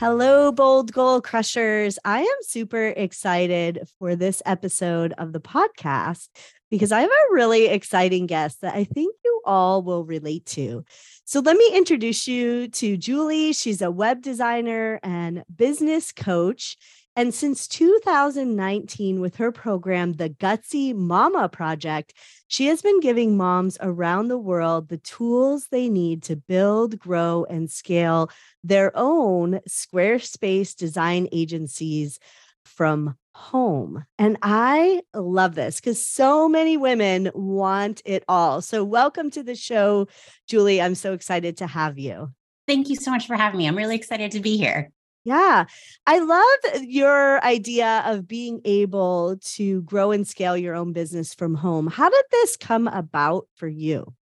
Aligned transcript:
Hello, 0.00 0.50
bold 0.50 0.94
goal 0.94 1.20
crushers. 1.20 1.98
I 2.06 2.20
am 2.20 2.36
super 2.40 2.86
excited 2.86 3.86
for 3.98 4.16
this 4.16 4.40
episode 4.46 5.12
of 5.18 5.34
the 5.34 5.40
podcast 5.40 6.28
because 6.70 6.90
I 6.90 7.02
have 7.02 7.10
a 7.10 7.34
really 7.34 7.66
exciting 7.66 8.24
guest 8.24 8.62
that 8.62 8.74
I 8.74 8.84
think 8.84 9.14
you 9.22 9.42
all 9.44 9.82
will 9.82 10.06
relate 10.06 10.46
to. 10.46 10.86
So, 11.26 11.40
let 11.40 11.54
me 11.54 11.76
introduce 11.76 12.26
you 12.26 12.68
to 12.68 12.96
Julie. 12.96 13.52
She's 13.52 13.82
a 13.82 13.90
web 13.90 14.22
designer 14.22 15.00
and 15.02 15.44
business 15.54 16.12
coach. 16.12 16.78
And 17.16 17.34
since 17.34 17.66
2019, 17.66 19.20
with 19.20 19.36
her 19.36 19.50
program, 19.50 20.14
the 20.14 20.30
Gutsy 20.30 20.94
Mama 20.94 21.48
Project, 21.48 22.14
she 22.46 22.66
has 22.66 22.82
been 22.82 23.00
giving 23.00 23.36
moms 23.36 23.76
around 23.80 24.28
the 24.28 24.38
world 24.38 24.88
the 24.88 24.98
tools 24.98 25.66
they 25.70 25.88
need 25.88 26.22
to 26.24 26.36
build, 26.36 26.98
grow, 26.98 27.44
and 27.50 27.70
scale 27.70 28.30
their 28.62 28.92
own 28.94 29.60
Squarespace 29.68 30.76
design 30.76 31.26
agencies 31.32 32.20
from 32.64 33.16
home. 33.34 34.04
And 34.18 34.36
I 34.42 35.02
love 35.12 35.54
this 35.54 35.80
because 35.80 36.04
so 36.04 36.48
many 36.48 36.76
women 36.76 37.30
want 37.34 38.02
it 38.04 38.24
all. 38.28 38.62
So, 38.62 38.84
welcome 38.84 39.30
to 39.32 39.42
the 39.42 39.56
show, 39.56 40.06
Julie. 40.48 40.80
I'm 40.80 40.94
so 40.94 41.12
excited 41.12 41.56
to 41.58 41.66
have 41.66 41.98
you. 41.98 42.32
Thank 42.68 42.88
you 42.88 42.96
so 42.96 43.10
much 43.10 43.26
for 43.26 43.34
having 43.34 43.58
me. 43.58 43.66
I'm 43.66 43.76
really 43.76 43.96
excited 43.96 44.30
to 44.32 44.40
be 44.40 44.56
here. 44.56 44.92
Yeah. 45.24 45.66
I 46.06 46.18
love 46.18 46.82
your 46.82 47.44
idea 47.44 48.02
of 48.06 48.26
being 48.26 48.60
able 48.64 49.36
to 49.56 49.82
grow 49.82 50.12
and 50.12 50.26
scale 50.26 50.56
your 50.56 50.74
own 50.74 50.92
business 50.92 51.34
from 51.34 51.54
home. 51.56 51.88
How 51.88 52.08
did 52.08 52.24
this 52.30 52.56
come 52.56 52.88
about 52.88 53.46
for 53.56 53.68
you? 53.68 54.14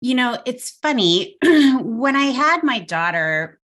You 0.00 0.14
know, 0.14 0.38
it's 0.44 0.70
funny. 0.70 1.36
when 1.42 2.14
I 2.14 2.26
had 2.26 2.62
my 2.62 2.78
daughter, 2.78 3.58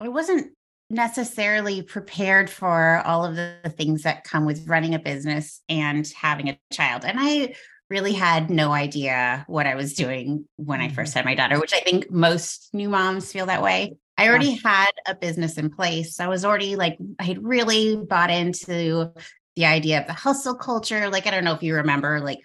I 0.00 0.08
wasn't 0.08 0.52
necessarily 0.90 1.82
prepared 1.82 2.50
for 2.50 3.02
all 3.04 3.24
of 3.24 3.36
the 3.36 3.72
things 3.76 4.02
that 4.02 4.24
come 4.24 4.44
with 4.44 4.68
running 4.68 4.94
a 4.94 4.98
business 4.98 5.60
and 5.68 6.06
having 6.20 6.48
a 6.48 6.58
child. 6.72 7.04
And 7.04 7.18
I 7.20 7.54
really 7.88 8.12
had 8.12 8.50
no 8.50 8.72
idea 8.72 9.44
what 9.48 9.66
I 9.66 9.74
was 9.74 9.94
doing 9.94 10.46
when 10.56 10.80
I 10.80 10.88
first 10.88 11.10
mm-hmm. 11.10 11.18
had 11.18 11.24
my 11.24 11.34
daughter, 11.34 11.60
which 11.60 11.74
I 11.74 11.80
think 11.80 12.10
most 12.10 12.70
new 12.72 12.88
moms 12.88 13.32
feel 13.32 13.46
that 13.46 13.62
way. 13.62 13.96
I 14.20 14.28
already 14.28 14.60
had 14.62 14.90
a 15.06 15.14
business 15.14 15.56
in 15.56 15.70
place. 15.70 16.20
I 16.20 16.28
was 16.28 16.44
already 16.44 16.76
like, 16.76 16.98
I 17.18 17.24
had 17.24 17.42
really 17.42 17.96
bought 17.96 18.30
into 18.30 19.12
the 19.56 19.64
idea 19.64 19.98
of 19.98 20.06
the 20.06 20.12
hustle 20.12 20.54
culture. 20.54 21.08
Like, 21.08 21.26
I 21.26 21.30
don't 21.30 21.42
know 21.42 21.54
if 21.54 21.62
you 21.62 21.76
remember, 21.76 22.20
like 22.20 22.40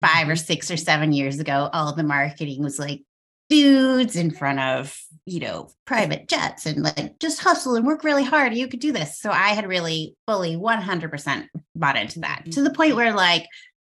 five 0.00 0.28
or 0.28 0.34
mm-hmm. 0.34 0.46
six 0.46 0.70
or 0.70 0.76
seven 0.76 1.12
years 1.12 1.40
ago, 1.40 1.70
all 1.72 1.92
the 1.92 2.04
marketing 2.04 2.62
was 2.62 2.78
like 2.78 3.02
dudes 3.48 4.14
in 4.14 4.30
front 4.30 4.60
of, 4.60 4.96
you 5.26 5.40
know, 5.40 5.70
private 5.86 6.28
jets 6.28 6.66
and 6.66 6.84
like 6.84 7.18
just 7.18 7.40
hustle 7.40 7.74
and 7.74 7.84
work 7.84 8.04
really 8.04 8.24
hard. 8.24 8.54
You 8.54 8.68
could 8.68 8.78
do 8.78 8.92
this. 8.92 9.18
So 9.18 9.30
I 9.32 9.48
had 9.48 9.66
really 9.66 10.14
fully 10.28 10.54
100% 10.54 11.48
bought 11.74 11.96
into 11.96 12.20
that 12.20 12.44
to 12.52 12.62
the 12.62 12.70
point 12.70 12.90
mm-hmm. 12.90 12.96
where 12.96 13.12
like 13.12 13.44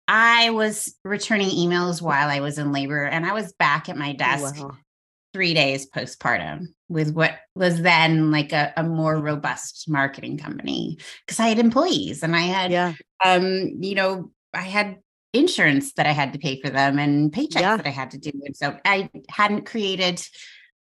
I 0.07 0.49
was 0.49 0.97
returning 1.05 1.51
emails 1.51 2.01
while 2.01 2.31
I 2.31 2.41
was 2.41 2.57
in 2.57 2.73
labor 2.73 3.05
and 3.05 3.27
I 3.27 3.35
was 3.35 3.53
back 3.53 3.91
at 3.91 3.99
my 3.99 4.15
desk 4.15 4.57
wow 4.57 4.79
three 5.39 5.55
days 5.55 5.89
postpartum 5.89 6.67
with 6.89 7.15
what 7.15 7.39
was 7.55 7.83
then 7.83 8.33
like 8.33 8.53
a, 8.53 8.73
a 8.77 8.83
more 8.83 9.19
robust 9.19 9.89
marketing 9.89 10.37
company 10.37 10.99
because 11.25 11.39
I 11.39 11.47
had 11.47 11.61
employees 11.61 12.25
and 12.25 12.35
I 12.35 12.41
had, 12.41 12.73
yeah. 12.73 12.95
um, 13.25 13.71
you 13.79 13.95
know, 13.95 14.33
I 14.53 14.63
had 14.63 14.97
insurance 15.33 15.93
that 15.93 16.07
I 16.07 16.11
had 16.11 16.33
to 16.33 16.41
pay 16.41 16.61
for 16.61 16.71
them 16.71 16.99
and 16.99 17.31
paychecks 17.31 17.61
yeah. 17.61 17.77
that 17.77 17.87
I 17.87 17.91
had 17.91 18.11
to 18.11 18.19
do. 18.19 18.33
And 18.45 18.57
so 18.57 18.77
I 18.85 19.09
hadn't 19.29 19.65
created 19.65 20.21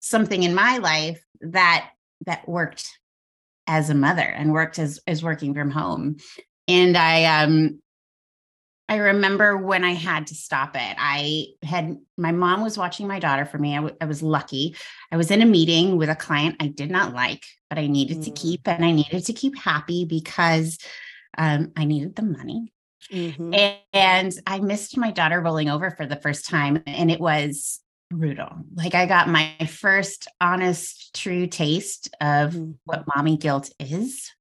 something 0.00 0.42
in 0.42 0.56
my 0.56 0.78
life 0.78 1.22
that 1.40 1.90
that 2.26 2.48
worked 2.48 2.98
as 3.68 3.90
a 3.90 3.94
mother 3.94 4.22
and 4.22 4.52
worked 4.52 4.80
as 4.80 4.98
as 5.06 5.22
working 5.22 5.54
from 5.54 5.70
home. 5.70 6.16
And 6.66 6.96
I 6.96 7.44
um 7.44 7.80
I 8.88 8.96
remember 8.96 9.56
when 9.56 9.84
I 9.84 9.92
had 9.92 10.28
to 10.28 10.34
stop 10.34 10.74
it. 10.74 10.96
I 10.98 11.46
had 11.62 11.98
my 12.16 12.32
mom 12.32 12.62
was 12.62 12.78
watching 12.78 13.06
my 13.06 13.18
daughter 13.18 13.44
for 13.44 13.58
me. 13.58 13.74
I, 13.74 13.76
w- 13.76 13.96
I 14.00 14.06
was 14.06 14.22
lucky. 14.22 14.74
I 15.12 15.16
was 15.16 15.30
in 15.30 15.42
a 15.42 15.46
meeting 15.46 15.98
with 15.98 16.08
a 16.08 16.16
client 16.16 16.56
I 16.60 16.68
did 16.68 16.90
not 16.90 17.12
like, 17.12 17.44
but 17.68 17.78
I 17.78 17.86
needed 17.86 18.18
mm. 18.18 18.24
to 18.24 18.30
keep 18.30 18.66
and 18.66 18.84
I 18.84 18.92
needed 18.92 19.26
to 19.26 19.32
keep 19.32 19.58
happy 19.58 20.06
because 20.06 20.78
um, 21.36 21.72
I 21.76 21.84
needed 21.84 22.16
the 22.16 22.22
money. 22.22 22.72
Mm-hmm. 23.12 23.54
And, 23.54 23.76
and 23.92 24.32
I 24.46 24.60
missed 24.60 24.96
my 24.96 25.10
daughter 25.10 25.40
rolling 25.40 25.68
over 25.68 25.90
for 25.90 26.06
the 26.06 26.16
first 26.16 26.46
time. 26.46 26.82
And 26.86 27.10
it 27.10 27.20
was 27.20 27.80
brutal. 28.10 28.50
Like 28.74 28.94
I 28.94 29.06
got 29.06 29.28
my 29.28 29.54
first 29.68 30.28
honest, 30.40 31.14
true 31.14 31.46
taste 31.46 32.08
of 32.20 32.54
mm-hmm. 32.54 32.72
what 32.84 33.04
mommy 33.14 33.36
guilt 33.36 33.70
is. 33.78 34.32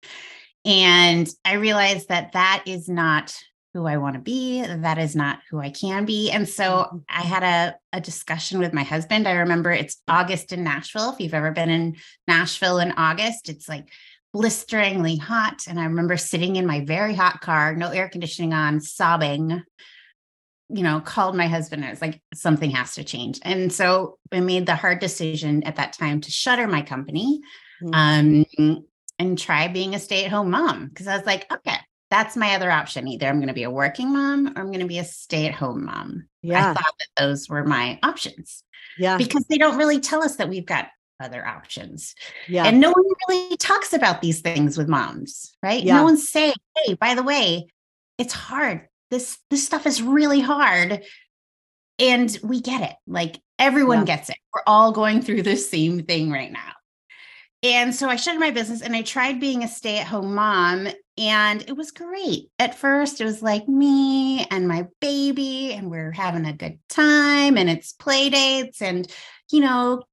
And 0.64 1.30
I 1.46 1.54
realized 1.56 2.10
that 2.10 2.34
that 2.34 2.64
is 2.66 2.90
not 2.90 3.36
who 3.78 3.86
I 3.86 3.98
want 3.98 4.16
to 4.16 4.20
be. 4.20 4.64
That 4.64 4.98
is 4.98 5.16
not 5.16 5.40
who 5.52 5.60
I 5.60 5.70
can 5.70 6.06
be. 6.06 6.32
And 6.32 6.50
so 6.50 6.64
mm-hmm. 6.64 6.98
I 7.08 7.22
had 7.22 7.44
a, 7.44 7.76
a 7.96 8.02
discussion 8.02 8.58
with 8.58 8.74
my 8.74 8.82
husband. 8.82 9.28
I 9.28 9.34
remember 9.34 9.72
it's 9.72 10.02
August 10.08 10.52
in 10.52 10.64
Nashville. 10.64 11.12
If 11.12 11.20
you've 11.20 11.36
ever 11.36 11.52
been 11.52 11.70
in 11.70 11.96
Nashville 12.28 12.80
in 12.80 12.92
August, 12.94 13.50
it's 13.50 13.70
like 13.70 13.90
blisteringly 14.34 15.18
hot. 15.18 15.62
And 15.68 15.80
I 15.80 15.84
remember 15.84 16.18
sitting 16.18 16.56
in 16.56 16.66
my 16.66 16.86
very 16.86 17.14
hot 17.14 17.40
car, 17.40 17.76
no 17.76 17.92
air 17.92 18.10
conditioning 18.10 18.52
on, 18.52 18.82
sobbing. 18.82 19.62
You 20.70 20.84
know, 20.84 21.00
called 21.00 21.38
my 21.38 21.48
husband 21.48 21.84
and 21.84 21.88
I 21.88 21.92
was 21.92 22.02
like, 22.02 22.20
something 22.34 22.72
has 22.72 22.96
to 22.96 23.04
change. 23.04 23.40
And 23.44 23.72
so 23.72 24.18
I 24.34 24.40
made 24.40 24.66
the 24.66 24.76
hard 24.76 25.00
decision 25.00 25.64
at 25.64 25.76
that 25.76 25.94
time 25.94 26.20
to 26.22 26.32
shutter 26.32 26.68
my 26.68 26.82
company 26.82 27.42
mm-hmm. 27.82 28.44
um, 28.60 28.86
and 29.20 29.38
try 29.38 29.70
being 29.70 29.96
a 29.96 30.00
stay 30.00 30.26
at 30.26 30.32
home 30.32 30.50
mom. 30.50 30.92
Cause 30.94 31.08
I 31.08 31.16
was 31.16 31.26
like, 31.26 31.50
okay, 31.54 31.78
that's 32.10 32.38
my 32.38 32.56
other 32.56 32.72
option. 32.72 33.08
Either 33.08 33.28
I'm 33.28 33.38
going 33.38 33.48
to 33.48 33.54
be 33.54 33.64
a 33.64 33.72
working 33.72 34.14
mom 34.14 34.48
or 34.48 34.62
I'm 34.62 34.68
going 34.68 34.80
to 34.80 34.86
be 34.86 35.00
a 35.00 35.04
stay 35.04 35.46
at 35.48 35.54
home 35.54 35.86
mom. 35.86 36.28
Yeah. 36.42 36.72
I 36.72 36.74
thought 36.74 36.94
that 37.00 37.08
those 37.18 37.50
were 37.50 37.66
my 37.66 38.00
options. 38.04 38.64
Yeah. 38.98 39.18
Because 39.18 39.46
they 39.46 39.58
don't 39.58 39.78
really 39.78 40.00
tell 40.00 40.24
us 40.24 40.38
that 40.38 40.50
we've 40.50 40.66
got 40.66 40.88
other 41.20 41.46
options. 41.46 42.16
Yeah. 42.48 42.66
And 42.66 42.80
no 42.80 42.92
one 42.92 43.04
really 43.28 43.58
talks 43.58 43.94
about 43.94 44.22
these 44.22 44.42
things 44.42 44.78
with 44.78 44.88
moms, 44.88 45.56
right? 45.62 45.84
Yeah. 45.84 45.98
No 45.98 46.04
one's 46.04 46.30
saying, 46.30 46.54
hey, 46.78 46.94
by 46.94 47.16
the 47.16 47.24
way, 47.24 47.68
it's 48.18 48.34
hard. 48.34 48.88
This 49.10 49.38
this 49.50 49.66
stuff 49.66 49.86
is 49.86 50.02
really 50.02 50.40
hard. 50.40 51.04
And 52.00 52.38
we 52.44 52.62
get 52.62 52.82
it. 52.82 52.96
Like 53.08 53.40
everyone 53.58 54.00
yeah. 54.00 54.16
gets 54.16 54.30
it. 54.30 54.38
We're 54.54 54.62
all 54.68 54.92
going 54.92 55.22
through 55.22 55.42
the 55.42 55.56
same 55.56 56.04
thing 56.04 56.32
right 56.32 56.52
now. 56.52 56.72
And 57.64 57.94
so 57.94 58.08
I 58.08 58.16
shut 58.16 58.40
my 58.40 58.52
business 58.52 58.82
and 58.82 58.96
I 58.96 59.02
tried 59.02 59.40
being 59.40 59.64
a 59.64 59.68
stay 59.68 59.98
at 59.98 60.08
home 60.08 60.36
mom 60.36 60.88
and 61.18 61.62
it 61.68 61.76
was 61.76 61.92
great. 61.92 62.50
At 62.60 62.76
first, 62.76 63.20
it 63.20 63.26
was 63.26 63.42
like 63.42 63.68
me 63.68 64.46
and 64.52 64.68
my 64.68 64.88
baby, 65.02 65.74
and 65.74 65.90
we're 65.90 66.12
having 66.12 66.46
a 66.46 66.54
good 66.54 66.78
time, 66.90 67.58
and 67.58 67.70
it's 67.70 67.94
play 67.94 68.30
dates 68.30 68.84
and, 68.84 69.12
you 69.52 69.62
know, 69.62 70.04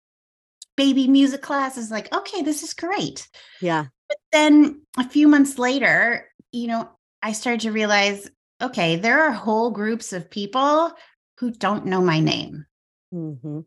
baby 0.77 1.07
music 1.07 1.43
classes. 1.43 1.91
Like, 1.91 2.13
okay, 2.15 2.41
this 2.41 2.63
is 2.63 2.73
great. 2.73 3.29
Yeah. 3.61 3.87
But 4.09 4.19
then 4.33 4.83
a 4.97 5.07
few 5.07 5.29
months 5.29 5.59
later, 5.59 6.33
you 6.53 6.69
know, 6.69 6.89
I 7.23 7.33
started 7.33 7.61
to 7.61 7.73
realize 7.73 8.31
okay, 8.63 8.97
there 8.97 9.25
are 9.25 9.33
whole 9.33 9.71
groups 9.71 10.13
of 10.13 10.31
people 10.31 10.93
who 11.39 11.51
don't 11.51 11.87
know 11.87 12.01
my 12.01 12.21
name. 12.21 12.65
Mm-hmm. 13.13 13.61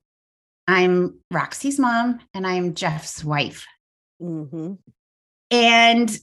I'm 0.68 1.20
Roxy's 1.32 1.80
mom, 1.80 2.20
and 2.34 2.46
I'm 2.46 2.74
Jeff's 2.74 3.24
wife. 3.24 3.66
Mm-hmm. 4.22 4.74
And 5.52 6.20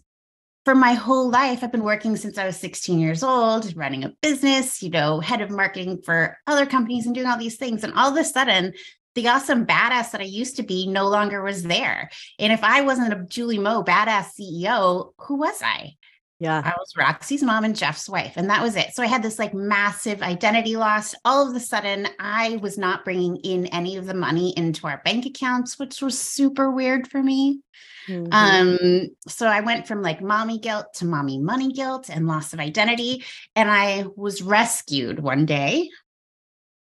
for 0.65 0.75
my 0.75 0.95
whole 0.95 1.31
life, 1.31 1.63
I've 1.63 1.73
been 1.73 1.83
working 1.83 2.17
since 2.17 2.39
I 2.39 2.47
was 2.47 2.57
16 2.57 2.99
years 2.99 3.23
old, 3.23 3.75
running 3.77 4.05
a 4.05 4.13
business, 4.23 4.83
you 4.83 4.91
know, 4.91 5.21
head 5.21 5.41
of 5.41 5.51
marketing 5.51 6.03
for 6.03 6.39
other 6.47 6.67
companies 6.67 7.07
and 7.07 7.15
doing 7.15 7.27
all 7.27 7.39
these 7.39 7.57
things. 7.57 7.85
And 7.85 7.93
all 7.95 8.11
of 8.11 8.17
a 8.17 8.25
sudden, 8.25 8.75
the 9.15 9.29
awesome 9.29 9.67
badass 9.67 10.11
that 10.11 10.21
I 10.21 10.25
used 10.25 10.57
to 10.57 10.63
be 10.63 10.87
no 10.87 11.09
longer 11.09 11.43
was 11.43 11.63
there. 11.63 12.11
And 12.39 12.53
if 12.53 12.65
I 12.65 12.81
wasn't 12.81 13.13
a 13.13 13.25
Julie 13.29 13.59
Moe 13.59 13.85
badass 13.85 14.31
CEO, 14.39 15.13
who 15.19 15.37
was 15.37 15.63
I? 15.63 15.95
Yeah. 16.41 16.61
I 16.65 16.73
was 16.79 16.97
Roxy's 16.97 17.43
mom 17.43 17.65
and 17.65 17.77
Jeff's 17.77 18.09
wife, 18.09 18.33
and 18.37 18.51
that 18.51 18.63
was 18.63 18.77
it. 18.77 18.93
So 18.93 19.03
I 19.03 19.07
had 19.07 19.23
this 19.23 19.39
like 19.39 19.55
massive 19.55 20.21
identity 20.21 20.77
loss. 20.77 21.15
All 21.25 21.49
of 21.49 21.55
a 21.55 21.61
sudden, 21.61 22.09
I 22.19 22.57
was 22.57 22.77
not 22.77 23.05
bringing 23.05 23.37
in 23.37 23.67
any 23.67 23.97
of 23.97 24.07
the 24.07 24.15
money 24.15 24.53
into 24.57 24.87
our 24.87 25.01
bank 25.05 25.27
accounts, 25.27 25.79
which 25.79 26.03
was 26.03 26.19
super 26.19 26.71
weird 26.71 27.09
for 27.09 27.23
me. 27.23 27.61
Mm-hmm. 28.09 28.33
Um, 28.33 29.09
so 29.29 29.47
I 29.47 29.61
went 29.61 29.87
from 29.87 30.03
like 30.03 30.21
mommy 30.21 30.59
guilt 30.59 30.87
to 30.95 31.07
mommy 31.07 31.39
money 31.39 31.73
guilt 31.73 32.11
and 32.11 32.27
loss 32.27 32.53
of 32.53 32.61
identity. 32.61 33.25
And 33.55 33.71
I 33.71 34.05
was 34.17 34.43
rescued 34.43 35.21
one 35.21 35.47
day 35.47 35.89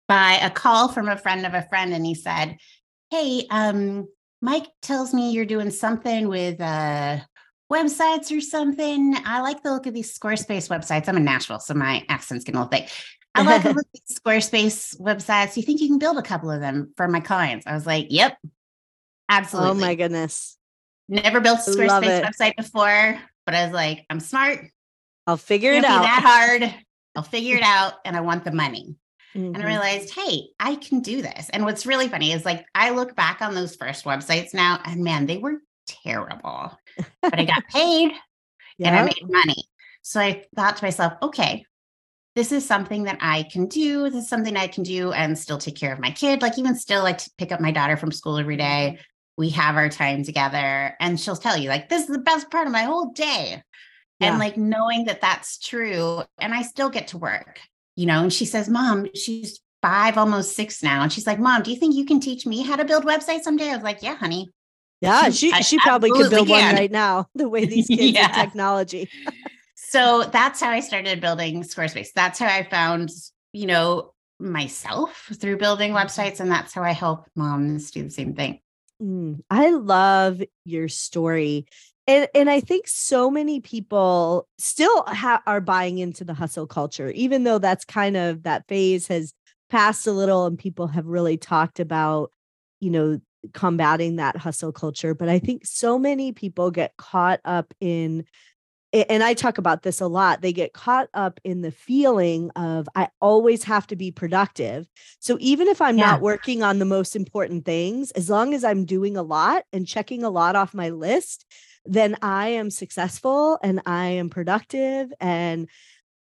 by 0.07 0.35
a 0.35 0.51
call 0.51 0.89
from 0.89 1.09
a 1.09 1.17
friend 1.17 1.47
of 1.47 1.55
a 1.55 1.67
friend. 1.69 1.95
And 1.95 2.05
he 2.05 2.15
said, 2.15 2.59
Hey, 3.11 3.47
um, 3.51 4.07
Mike 4.43 4.69
tells 4.83 5.13
me 5.13 5.33
you're 5.33 5.45
doing 5.45 5.71
something 5.71 6.29
with 6.29 6.61
uh 6.61 7.19
websites 7.71 8.37
or 8.37 8.41
something. 8.41 9.17
I 9.25 9.41
like 9.41 9.63
the 9.63 9.73
look 9.73 9.87
of 9.87 9.95
these 9.95 10.17
Squarespace 10.17 10.69
websites. 10.69 11.09
I'm 11.09 11.17
in 11.17 11.25
Nashville, 11.25 11.61
so 11.61 11.75
my 11.75 12.05
accent's 12.09 12.45
getting 12.45 12.59
a 12.59 12.65
little 12.65 12.79
thick. 12.79 12.91
I 13.35 13.43
like 13.43 13.63
the 13.63 13.69
look 13.69 13.79
of 13.79 13.85
these 14.09 14.19
Squarespace 14.19 15.01
websites. 15.01 15.57
You 15.57 15.63
think 15.63 15.81
you 15.81 15.89
can 15.89 15.99
build 15.99 16.19
a 16.19 16.23
couple 16.23 16.51
of 16.51 16.61
them 16.61 16.93
for 16.97 17.09
my 17.09 17.21
clients? 17.21 17.67
I 17.67 17.75
was 17.75 17.87
like, 17.87 18.09
Yep, 18.11 18.37
absolutely. 19.29 19.71
Oh 19.71 19.75
my 19.75 19.95
goodness. 19.95 20.57
Never 21.09 21.41
built 21.41 21.61
a 21.67 21.71
Squarespace 21.71 22.25
website 22.25 22.57
before, 22.57 23.19
but 23.47 23.55
I 23.55 23.65
was 23.65 23.73
like, 23.73 24.05
I'm 24.11 24.21
smart. 24.21 24.67
I'll 25.27 25.37
figure 25.37 25.73
Can't 25.73 25.85
it 25.85 25.91
out. 25.91 26.03
that 26.03 26.23
hard. 26.23 26.75
I'll 27.17 27.23
figure 27.23 27.57
it 27.57 27.63
out, 27.63 27.95
and 28.05 28.17
I 28.17 28.21
want 28.21 28.45
the 28.45 28.53
money. 28.53 28.97
Mm-hmm. 29.35 29.47
And 29.47 29.57
I 29.57 29.61
mm-hmm. 29.61 29.69
realized, 29.69 30.15
hey, 30.15 30.49
I 30.59 30.77
can 30.77 31.01
do 31.01 31.23
this. 31.23 31.51
And 31.51 31.65
what's 31.65 31.87
really 31.87 32.09
funny 32.09 32.33
is 32.33 32.45
like 32.45 32.65
I 32.75 32.91
look 32.91 33.15
back 33.17 33.43
on 33.43 33.55
those 33.55 33.77
first 33.77 34.05
websites 34.05 34.55
now, 34.55 34.81
and 34.85 35.03
man, 35.03 35.27
they 35.27 35.39
were 35.39 35.59
terrible. 35.87 36.77
But 37.23 37.39
I 37.39 37.45
got 37.45 37.65
paid 37.69 38.13
yeah. 38.79 38.89
and 38.89 38.97
I 38.97 39.05
made 39.05 39.29
money. 39.29 39.65
So 40.03 40.21
I 40.21 40.45
thought 40.57 40.77
to 40.79 40.85
myself, 40.85 41.15
okay, 41.23 41.65
this 42.37 42.53
is 42.53 42.67
something 42.67 43.05
that 43.05 43.19
I 43.21 43.43
can 43.45 43.67
do. 43.67 44.05
This 44.09 44.25
is 44.25 44.29
something 44.29 44.57
I 44.57 44.69
can 44.69 44.83
do 44.83 45.13
and 45.13 45.39
still 45.39 45.59
take 45.59 45.77
care 45.77 45.93
of 45.93 45.99
my 45.99 46.11
kid. 46.11 46.43
Like 46.43 46.59
even 46.59 46.77
still 46.77 47.03
like 47.03 47.19
to 47.19 47.31
pick 47.39 47.53
up 47.53 47.61
my 47.61 47.73
daughter 47.73 47.97
from 47.97 48.13
school 48.13 48.39
every 48.39 48.57
day. 48.57 48.99
We 49.37 49.51
have 49.51 49.77
our 49.77 49.89
time 49.89 50.23
together 50.23 50.97
and 51.01 51.19
she'll 51.19 51.37
tell 51.37 51.57
you 51.57 51.69
like 51.69 51.89
this 51.89 52.03
is 52.03 52.09
the 52.09 52.19
best 52.19 52.51
part 52.51 52.67
of 52.67 52.73
my 52.73 52.83
whole 52.83 53.11
day. 53.13 53.63
Yeah. 54.21 54.31
And 54.31 54.39
like 54.39 54.57
knowing 54.57 55.07
that 55.07 55.21
that's 55.21 55.59
true 55.59 56.23
and 56.39 56.55
I 56.55 56.63
still 56.63 56.91
get 56.91 57.09
to 57.09 57.19
work, 57.19 57.59
you 57.97 58.07
know, 58.07 58.23
and 58.23 58.33
she 58.33 58.45
says, 58.45 58.69
"Mom, 58.69 59.09
she's 59.15 59.61
5 59.83 60.19
almost 60.19 60.55
6 60.57 60.83
now." 60.83 61.03
And 61.03 61.13
she's 61.13 61.27
like, 61.27 61.39
"Mom, 61.39 61.63
do 61.63 61.71
you 61.71 61.79
think 61.79 61.95
you 61.95 62.05
can 62.05 62.21
teach 62.21 62.45
me 62.45 62.63
how 62.63 62.77
to 62.77 62.85
build 62.85 63.05
websites 63.05 63.43
someday?" 63.43 63.71
I 63.71 63.77
was 63.77 63.83
like, 63.83 64.03
"Yeah, 64.03 64.17
honey." 64.17 64.51
Yeah, 65.01 65.31
she 65.31 65.53
I 65.53 65.61
she 65.61 65.79
probably 65.79 66.11
could 66.11 66.31
build 66.31 66.49
can. 66.49 66.67
one 66.67 66.75
right 66.77 66.91
now, 66.91 67.29
the 67.35 67.49
way 67.49 67.65
these 67.65 67.87
kids 67.89 68.13
yeah. 68.13 68.29
technology. 68.29 69.09
so 69.75 70.25
that's 70.25 70.61
how 70.61 70.71
I 70.71 70.81
started 70.81 71.21
building 71.21 71.63
Squarespace. 71.63 72.13
That's 72.15 72.39
how 72.39 72.47
I 72.47 72.65
found, 72.65 73.11
you 73.53 73.67
know, 73.67 74.13
myself 74.39 75.31
through 75.35 75.59
building 75.59 75.93
mm-hmm. 75.93 76.07
websites. 76.07 76.41
And 76.41 76.51
that's 76.51 76.75
how 76.75 76.83
I 76.83 76.93
help 76.93 77.27
moms 77.35 77.91
do 77.91 78.03
the 78.03 78.11
same 78.11 78.35
thing. 78.35 78.61
Mm, 79.03 79.41
I 79.51 79.71
love 79.71 80.43
your 80.65 80.89
story. 80.89 81.67
And, 82.07 82.29
and 82.35 82.51
I 82.51 82.61
think 82.61 82.89
so 82.89 83.31
many 83.31 83.61
people 83.61 84.49
still 84.59 85.05
ha- 85.07 85.43
are 85.47 85.61
buying 85.61 85.99
into 85.99 86.25
the 86.25 86.35
hustle 86.35 86.67
culture, 86.67 87.11
even 87.11 87.45
though 87.45 87.59
that's 87.59 87.85
kind 87.85 88.17
of 88.17 88.43
that 88.43 88.67
phase 88.69 89.07
has 89.09 89.33
passed 89.71 90.07
a 90.07 90.13
little 90.13 90.47
and 90.47 90.59
people 90.59 90.89
have 90.89 91.07
really 91.07 91.37
talked 91.37 91.79
about, 91.79 92.33
you 92.81 92.91
know, 92.91 93.21
combating 93.53 94.17
that 94.17 94.37
hustle 94.37 94.73
culture. 94.73 95.15
But 95.15 95.29
I 95.29 95.39
think 95.39 95.67
so 95.67 95.99
many 95.99 96.33
people 96.33 96.71
get 96.71 96.97
caught 96.97 97.41
up 97.45 97.73
in, 97.81 98.25
and 98.93 99.23
I 99.23 99.35
talk 99.35 99.59
about 99.59 99.83
this 99.83 100.01
a 100.01 100.07
lot, 100.07 100.43
they 100.43 100.53
get 100.53 100.73
caught 100.73 101.09
up 101.15 101.39
in 101.45 101.63
the 101.63 101.71
feeling 101.71 102.51
of, 102.57 102.89
I 102.95 103.09
always 103.21 103.63
have 103.65 103.87
to 103.89 103.97
be 103.97 104.11
productive. 104.11 104.89
So 105.21 105.37
even 105.41 105.69
if 105.69 105.81
I'm 105.81 105.97
yeah. 105.97 106.07
not 106.07 106.21
working 106.21 106.63
on 106.63 106.79
the 106.79 106.85
most 106.85 107.15
important 107.15 107.65
things, 107.65 108.11
as 108.13 108.29
long 108.29 108.53
as 108.53 108.65
I'm 108.65 108.85
doing 108.85 109.17
a 109.17 109.23
lot 109.23 109.65
and 109.73 109.87
checking 109.87 110.25
a 110.25 110.31
lot 110.31 110.57
off 110.57 110.75
my 110.75 110.91
list, 110.91 111.47
then 111.85 112.17
I 112.21 112.49
am 112.49 112.69
successful 112.71 113.59
and 113.63 113.81
I 113.87 114.07
am 114.07 114.29
productive. 114.29 115.13
And 115.21 115.69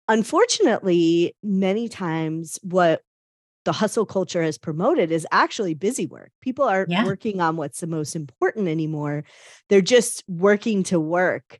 unfortunately, 0.07 1.35
many 1.43 1.89
times 1.89 2.59
what 2.61 3.01
the 3.69 3.73
hustle 3.73 4.03
culture 4.03 4.41
has 4.41 4.57
promoted 4.57 5.11
is 5.11 5.27
actually 5.31 5.75
busy 5.75 6.07
work. 6.07 6.31
People 6.41 6.65
aren't 6.65 6.89
yeah. 6.89 7.05
working 7.05 7.39
on 7.39 7.55
what's 7.55 7.81
the 7.81 7.85
most 7.85 8.15
important 8.15 8.67
anymore. 8.67 9.23
They're 9.69 9.79
just 9.79 10.23
working 10.27 10.81
to 10.85 10.99
work. 10.99 11.59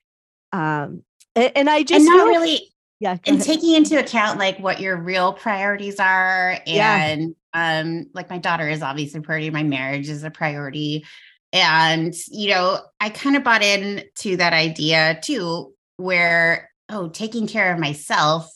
Um, 0.52 1.04
and, 1.36 1.52
and 1.56 1.70
I 1.70 1.84
just 1.84 2.08
and 2.08 2.18
not 2.18 2.26
really 2.26 2.72
yeah 3.00 3.16
and 3.28 3.36
ahead. 3.36 3.46
taking 3.46 3.76
into 3.76 4.00
account 4.00 4.40
like 4.40 4.58
what 4.58 4.80
your 4.80 4.98
real 4.98 5.34
priorities 5.34 6.00
are 6.00 6.58
and 6.66 7.36
yeah. 7.54 7.80
um 7.82 8.08
like 8.16 8.28
my 8.32 8.40
daughter 8.40 8.68
is 8.68 8.82
obviously 8.82 9.20
a 9.20 9.22
priority 9.22 9.52
my 9.52 9.62
marriage 9.62 10.10
is 10.10 10.24
a 10.24 10.32
priority 10.32 11.06
and 11.54 12.16
you 12.30 12.50
know 12.50 12.80
i 13.00 13.10
kind 13.10 13.36
of 13.36 13.44
bought 13.44 13.62
in 13.62 14.04
to 14.16 14.36
that 14.36 14.52
idea 14.52 15.20
too 15.24 15.72
where 15.98 16.72
oh 16.90 17.08
taking 17.08 17.48
care 17.48 17.72
of 17.72 17.80
myself 17.80 18.52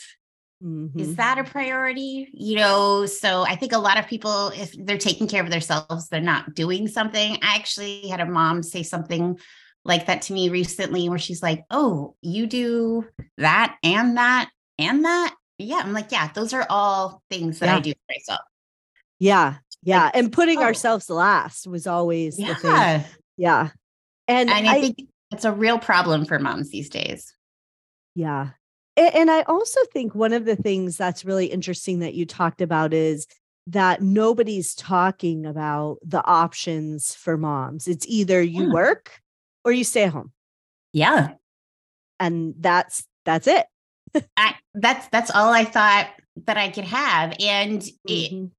Mm-hmm. 0.63 0.99
Is 0.99 1.15
that 1.17 1.39
a 1.39 1.43
priority? 1.43 2.29
You 2.33 2.55
know, 2.55 3.05
so 3.05 3.43
I 3.43 3.55
think 3.55 3.73
a 3.73 3.77
lot 3.77 3.99
of 3.99 4.07
people, 4.07 4.49
if 4.55 4.73
they're 4.77 4.97
taking 4.97 5.27
care 5.27 5.43
of 5.43 5.49
themselves, 5.49 6.07
they're 6.07 6.21
not 6.21 6.55
doing 6.55 6.87
something. 6.87 7.37
I 7.41 7.55
actually 7.55 8.07
had 8.07 8.21
a 8.21 8.25
mom 8.25 8.63
say 8.63 8.83
something 8.83 9.37
like 9.83 10.05
that 10.05 10.21
to 10.23 10.33
me 10.33 10.49
recently 10.49 11.09
where 11.09 11.19
she's 11.19 11.43
like, 11.43 11.63
Oh, 11.69 12.15
you 12.21 12.47
do 12.47 13.05
that 13.37 13.75
and 13.83 14.15
that 14.15 14.49
and 14.77 15.03
that. 15.03 15.35
Yeah. 15.57 15.81
I'm 15.83 15.91
like, 15.91 16.11
Yeah, 16.11 16.29
those 16.33 16.53
are 16.53 16.65
all 16.69 17.21
things 17.29 17.59
that 17.59 17.65
yeah. 17.65 17.75
I 17.75 17.79
do 17.81 17.91
for 17.91 18.13
myself. 18.13 18.41
Yeah. 19.19 19.55
Yeah. 19.81 20.05
Like, 20.05 20.15
and 20.15 20.31
putting 20.31 20.59
oh. 20.59 20.63
ourselves 20.63 21.09
last 21.09 21.67
was 21.67 21.87
always 21.87 22.39
yeah. 22.39 22.47
the 22.47 22.55
thing. 22.55 23.03
Yeah. 23.35 23.69
And, 24.29 24.49
and 24.49 24.67
I, 24.69 24.75
I 24.75 24.79
think 24.81 25.09
it's 25.31 25.43
a 25.43 25.51
real 25.51 25.77
problem 25.77 26.23
for 26.25 26.39
moms 26.39 26.69
these 26.69 26.89
days. 26.89 27.33
Yeah. 28.15 28.51
And 28.95 29.31
I 29.31 29.41
also 29.43 29.79
think 29.91 30.13
one 30.13 30.33
of 30.33 30.45
the 30.45 30.55
things 30.55 30.97
that's 30.97 31.25
really 31.25 31.47
interesting 31.47 31.99
that 31.99 32.13
you 32.13 32.25
talked 32.25 32.61
about 32.61 32.93
is 32.93 33.25
that 33.67 34.01
nobody's 34.01 34.75
talking 34.75 35.45
about 35.45 35.97
the 36.05 36.23
options 36.25 37.15
for 37.15 37.37
moms. 37.37 37.87
It's 37.87 38.05
either 38.07 38.41
you 38.41 38.67
yeah. 38.67 38.73
work 38.73 39.21
or 39.63 39.71
you 39.71 39.83
stay 39.83 40.03
at 40.03 40.11
home. 40.11 40.31
Yeah. 40.91 41.33
And 42.19 42.53
that's 42.59 43.05
that's 43.25 43.47
it. 43.47 43.65
I, 44.37 44.55
that's 44.75 45.07
that's 45.07 45.31
all 45.31 45.51
I 45.51 45.63
thought 45.63 46.09
that 46.45 46.57
I 46.57 46.69
could 46.69 46.83
have 46.83 47.33
and 47.39 47.81
mm-hmm. 47.81 48.45
it, 48.45 48.51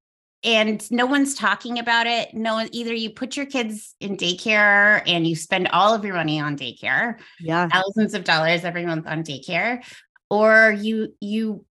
and 0.43 0.91
no 0.91 1.05
one's 1.05 1.33
talking 1.33 1.79
about 1.79 2.07
it. 2.07 2.33
No 2.33 2.55
one 2.55 2.69
either 2.71 2.93
you 2.93 3.09
put 3.09 3.35
your 3.35 3.45
kids 3.45 3.95
in 3.99 4.15
daycare 4.15 5.01
and 5.07 5.25
you 5.25 5.35
spend 5.35 5.69
all 5.69 5.93
of 5.93 6.05
your 6.05 6.13
money 6.13 6.39
on 6.39 6.57
daycare. 6.57 7.19
Yeah. 7.39 7.67
Thousands 7.67 8.13
of 8.13 8.25
dollars 8.25 8.63
every 8.63 8.85
month 8.85 9.07
on 9.07 9.23
daycare 9.23 9.83
or 10.29 10.71
you 10.71 11.13
you 11.19 11.65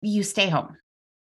you 0.00 0.22
stay 0.22 0.48
home. 0.48 0.76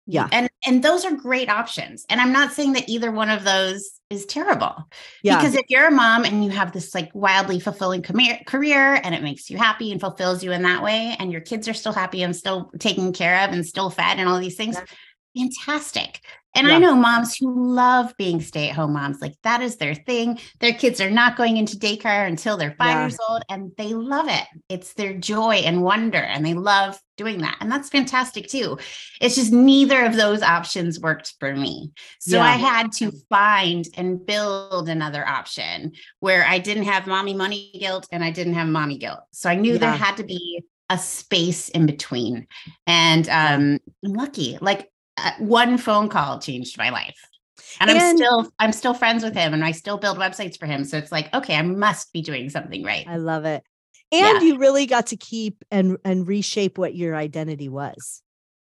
Yeah. 0.06 0.28
And 0.32 0.50
and 0.66 0.82
those 0.82 1.04
are 1.04 1.14
great 1.14 1.48
options. 1.48 2.04
And 2.08 2.20
i'm 2.20 2.32
not 2.32 2.52
saying 2.52 2.72
that 2.72 2.88
either 2.88 3.12
one 3.12 3.30
of 3.30 3.44
those 3.44 4.00
is 4.10 4.26
terrible 4.26 4.88
yeah. 5.22 5.36
because 5.36 5.54
if 5.54 5.64
you're 5.68 5.86
a 5.86 5.90
mom 5.90 6.24
and 6.24 6.44
you 6.44 6.50
have 6.50 6.72
this 6.72 6.94
like 6.96 7.10
wildly 7.14 7.60
fulfilling 7.60 8.02
career 8.02 9.00
and 9.04 9.14
it 9.14 9.22
makes 9.22 9.48
you 9.48 9.56
happy 9.56 9.92
and 9.92 10.00
fulfills 10.00 10.42
you 10.42 10.50
in 10.50 10.62
that 10.62 10.82
way 10.82 11.14
and 11.20 11.30
your 11.30 11.40
kids 11.40 11.68
are 11.68 11.74
still 11.74 11.92
happy 11.92 12.24
and 12.24 12.34
still 12.34 12.72
taken 12.80 13.12
care 13.12 13.44
of 13.44 13.52
and 13.52 13.64
still 13.64 13.88
fed 13.88 14.18
and 14.18 14.28
all 14.28 14.40
these 14.40 14.56
things 14.56 14.74
yeah. 14.74 14.84
Fantastic 15.36 16.20
and 16.54 16.66
yeah. 16.66 16.74
I 16.74 16.78
know 16.78 16.96
moms 16.96 17.36
who 17.36 17.74
love 17.74 18.12
being 18.16 18.40
stay 18.40 18.68
at 18.68 18.74
home 18.74 18.94
moms. 18.94 19.20
Like 19.20 19.34
that 19.44 19.62
is 19.62 19.76
their 19.76 19.94
thing. 19.94 20.38
Their 20.58 20.72
kids 20.72 21.00
are 21.00 21.10
not 21.10 21.36
going 21.36 21.56
into 21.56 21.76
daycare 21.76 22.26
until 22.26 22.56
they're 22.56 22.74
five 22.76 22.88
yeah. 22.88 23.02
years 23.02 23.18
old 23.28 23.42
and 23.48 23.70
they 23.78 23.94
love 23.94 24.26
it. 24.28 24.44
It's 24.68 24.94
their 24.94 25.14
joy 25.14 25.56
and 25.64 25.82
wonder 25.82 26.18
and 26.18 26.44
they 26.44 26.54
love 26.54 27.00
doing 27.16 27.38
that. 27.42 27.58
And 27.60 27.70
that's 27.70 27.88
fantastic 27.88 28.48
too. 28.48 28.78
It's 29.20 29.36
just 29.36 29.52
neither 29.52 30.04
of 30.04 30.16
those 30.16 30.42
options 30.42 30.98
worked 30.98 31.34
for 31.38 31.54
me. 31.54 31.92
So 32.18 32.36
yeah. 32.38 32.44
I 32.44 32.52
had 32.52 32.90
to 32.92 33.12
find 33.28 33.86
and 33.96 34.24
build 34.24 34.88
another 34.88 35.26
option 35.26 35.92
where 36.18 36.44
I 36.44 36.58
didn't 36.58 36.84
have 36.84 37.06
mommy 37.06 37.34
money 37.34 37.70
guilt 37.78 38.08
and 38.10 38.24
I 38.24 38.32
didn't 38.32 38.54
have 38.54 38.66
mommy 38.66 38.98
guilt. 38.98 39.20
So 39.30 39.48
I 39.48 39.54
knew 39.54 39.78
there 39.78 39.92
had 39.92 40.16
to 40.16 40.24
be 40.24 40.64
a 40.88 40.98
space 40.98 41.68
in 41.68 41.86
between. 41.86 42.48
And 42.88 43.28
um, 43.28 43.78
I'm 44.04 44.12
lucky. 44.14 44.58
Like 44.60 44.90
one 45.38 45.78
phone 45.78 46.08
call 46.08 46.38
changed 46.38 46.78
my 46.78 46.90
life. 46.90 47.16
And, 47.80 47.90
and, 47.90 47.98
I'm 47.98 48.16
still 48.16 48.52
I'm 48.58 48.72
still 48.72 48.94
friends 48.94 49.22
with 49.22 49.34
him 49.34 49.54
and 49.54 49.64
I 49.64 49.72
still 49.72 49.98
build 49.98 50.18
websites 50.18 50.58
for 50.58 50.66
him. 50.66 50.84
So 50.84 50.98
it's 50.98 51.12
like, 51.12 51.32
okay, 51.34 51.56
I 51.56 51.62
must 51.62 52.12
be 52.12 52.22
doing 52.22 52.50
something 52.50 52.82
right. 52.82 53.06
I 53.06 53.16
love 53.16 53.44
it. 53.44 53.62
And 54.12 54.42
yeah. 54.42 54.48
you 54.48 54.58
really 54.58 54.86
got 54.86 55.08
to 55.08 55.16
keep 55.16 55.64
and 55.70 55.96
and 56.04 56.26
reshape 56.26 56.78
what 56.78 56.94
your 56.94 57.14
identity 57.14 57.68
was. 57.68 58.22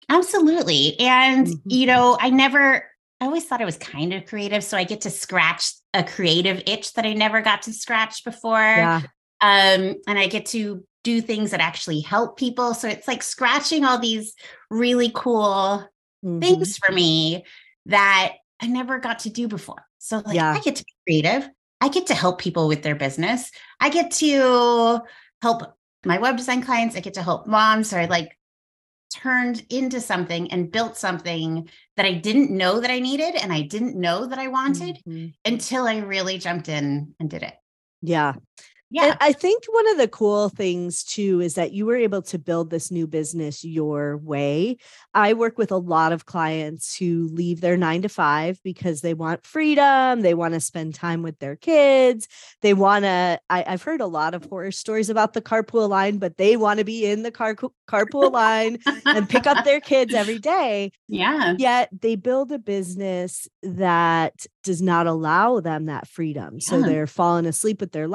Absolutely. 0.09 0.99
And 0.99 1.47
mm-hmm. 1.47 1.71
you 1.71 1.87
know, 1.87 2.17
I 2.21 2.31
never 2.31 2.88
I 3.21 3.26
always 3.26 3.45
thought 3.45 3.62
I 3.62 3.67
was 3.67 3.79
kind 3.79 4.12
of 4.12 4.26
creative. 4.26 4.62
So 4.65 4.76
I 4.76 4.85
get 4.85 5.03
to 5.03 5.11
scratch 5.11 5.73
a 5.95 6.05
creative 6.05 6.62
itch 6.67 6.95
that 6.95 7.07
I 7.07 7.15
never 7.15 7.43
got 7.43 7.62
to 7.62 7.73
scratch 7.73 8.25
before. 8.25 8.59
Yeah. 8.59 9.03
Um, 9.41 9.97
and 10.07 10.19
I 10.19 10.26
get 10.26 10.47
to 10.47 10.85
do 11.03 11.21
things 11.21 11.50
that 11.53 11.61
actually 11.61 12.00
help 12.00 12.37
people. 12.37 12.75
So 12.75 12.88
it's 12.88 13.07
like 13.07 13.23
scratching 13.23 13.85
all 13.85 13.99
these 13.99 14.35
really 14.71 15.11
cool 15.15 15.87
mm-hmm. 16.25 16.40
things 16.40 16.78
for 16.78 16.92
me 16.92 17.44
that 17.87 18.35
I 18.61 18.66
never 18.66 18.99
got 18.99 19.20
to 19.20 19.30
do 19.30 19.49
before. 19.49 19.85
So 19.99 20.23
like 20.25 20.35
yeah. 20.35 20.52
I 20.52 20.61
get 20.61 20.76
to 20.76 20.85
be 20.85 21.20
creative. 21.23 21.49
I 21.80 21.88
get 21.88 22.06
to 22.06 22.14
help 22.14 22.40
people 22.40 22.68
with 22.68 22.82
their 22.82 22.94
business. 22.94 23.50
I 23.80 23.90
get 23.90 24.11
to 24.12 25.00
help 25.42 25.76
my 26.04 26.18
web 26.18 26.37
design 26.37 26.62
clients. 26.62 26.96
I 26.96 27.00
get 27.00 27.14
to 27.14 27.23
help 27.23 27.46
moms 27.46 27.92
or 27.92 28.06
like 28.06 28.37
turned 29.12 29.64
into 29.70 30.00
something 30.00 30.50
and 30.52 30.70
built 30.70 30.96
something 30.96 31.68
that 31.96 32.06
I 32.06 32.12
didn't 32.12 32.50
know 32.50 32.80
that 32.80 32.90
I 32.90 32.99
needed 32.99 33.35
and 33.35 33.52
I 33.52 33.62
didn't 33.62 33.96
know 33.96 34.26
that 34.26 34.38
I 34.38 34.49
wanted 34.49 34.99
mm-hmm. 35.06 35.28
until 35.44 35.87
I 35.87 35.99
really 35.99 36.38
jumped 36.38 36.68
in 36.68 37.14
and 37.20 37.30
did 37.30 37.42
it. 37.42 37.54
Yeah. 38.02 38.35
Yeah. 38.90 39.05
And 39.05 39.16
I 39.21 39.33
think 39.33 39.64
one 39.69 39.88
of 39.90 39.99
the 39.99 40.07
cool 40.09 40.49
things 40.49 41.02
too 41.02 41.40
is 41.40 41.55
that 41.55 41.73
you 41.73 41.87
were 41.87 41.97
able 41.97 42.23
to 42.23 42.38
build 42.38 42.71
this 42.71 42.90
new 42.90 43.07
business 43.07 43.64
your 43.64 44.16
way. 44.19 44.76
I 45.12 45.33
work 45.33 45.59
with 45.59 45.73
a 45.73 45.76
lot 45.76 46.12
of 46.12 46.26
clients 46.26 46.97
who 46.97 47.28
leave 47.33 47.61
their 47.61 47.76
nine 47.76 48.02
to 48.02 48.09
five 48.09 48.61
because 48.62 49.00
they 49.00 49.14
want 49.14 49.45
freedom. 49.45 50.21
They 50.21 50.35
want 50.35 50.55
to 50.55 50.61
spend 50.61 50.95
time 50.95 51.23
with 51.23 51.38
their 51.40 51.57
kids. 51.57 52.28
They 52.62 52.75
want 52.75 53.05
to, 53.05 53.40
I've 53.50 53.83
heard 53.83 54.00
a 54.00 54.07
lot 54.07 54.35
of 54.35 54.45
horror 54.45 54.71
stories 54.71 55.11
about 55.11 55.33
the 55.33 55.43
carpool 55.43 55.88
line, 55.88 56.19
but 56.19 56.37
they 56.37 56.57
want 56.57 56.78
to 56.78 56.85
be 56.85 57.07
in 57.07 57.23
the 57.23 57.33
car, 57.33 57.57
carpool 57.88 58.31
line 58.31 58.78
and 59.05 59.28
pick 59.28 59.47
up 59.47 59.64
their 59.64 59.81
kids 59.81 60.14
every 60.14 60.38
day. 60.38 60.93
Yeah. 61.09 61.55
Yet 61.59 61.88
they 61.93 62.14
build 62.14 62.52
a 62.52 62.59
business 62.59 63.49
that 63.62 64.47
does 64.62 64.83
not 64.83 65.07
allow 65.07 65.61
them 65.61 65.87
that 65.87 66.07
freedom. 66.09 66.55
Yeah. 66.55 66.69
So 66.69 66.83
they're 66.83 67.07
falling 67.07 67.47
asleep 67.47 67.81
with 67.81 67.93
their 67.93 68.09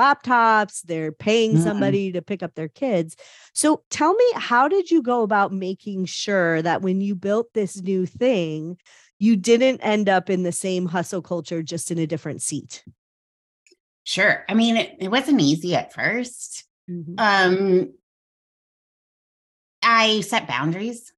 laptops, 0.61 0.81
they're 0.81 1.11
paying 1.11 1.53
mm-hmm. 1.53 1.63
somebody 1.63 2.11
to 2.11 2.21
pick 2.21 2.43
up 2.43 2.55
their 2.55 2.67
kids. 2.67 3.15
So 3.53 3.83
tell 3.89 4.13
me, 4.13 4.25
how 4.35 4.67
did 4.67 4.91
you 4.91 5.01
go 5.01 5.23
about 5.23 5.51
making 5.51 6.05
sure 6.05 6.61
that 6.61 6.81
when 6.81 7.01
you 7.01 7.15
built 7.15 7.53
this 7.53 7.81
new 7.81 8.05
thing, 8.05 8.77
you 9.19 9.35
didn't 9.35 9.81
end 9.81 10.09
up 10.09 10.29
in 10.29 10.43
the 10.43 10.51
same 10.51 10.87
hustle 10.87 11.21
culture, 11.21 11.61
just 11.61 11.91
in 11.91 11.99
a 11.99 12.07
different 12.07 12.41
seat? 12.41 12.83
Sure. 14.03 14.43
I 14.49 14.53
mean, 14.53 14.77
it, 14.77 14.95
it 14.99 15.11
wasn't 15.11 15.41
easy 15.41 15.75
at 15.75 15.93
1st 15.93 16.63
mm-hmm. 16.89 17.13
Um, 17.17 17.93
I 19.83 20.21
set 20.21 20.47
boundaries 20.47 21.11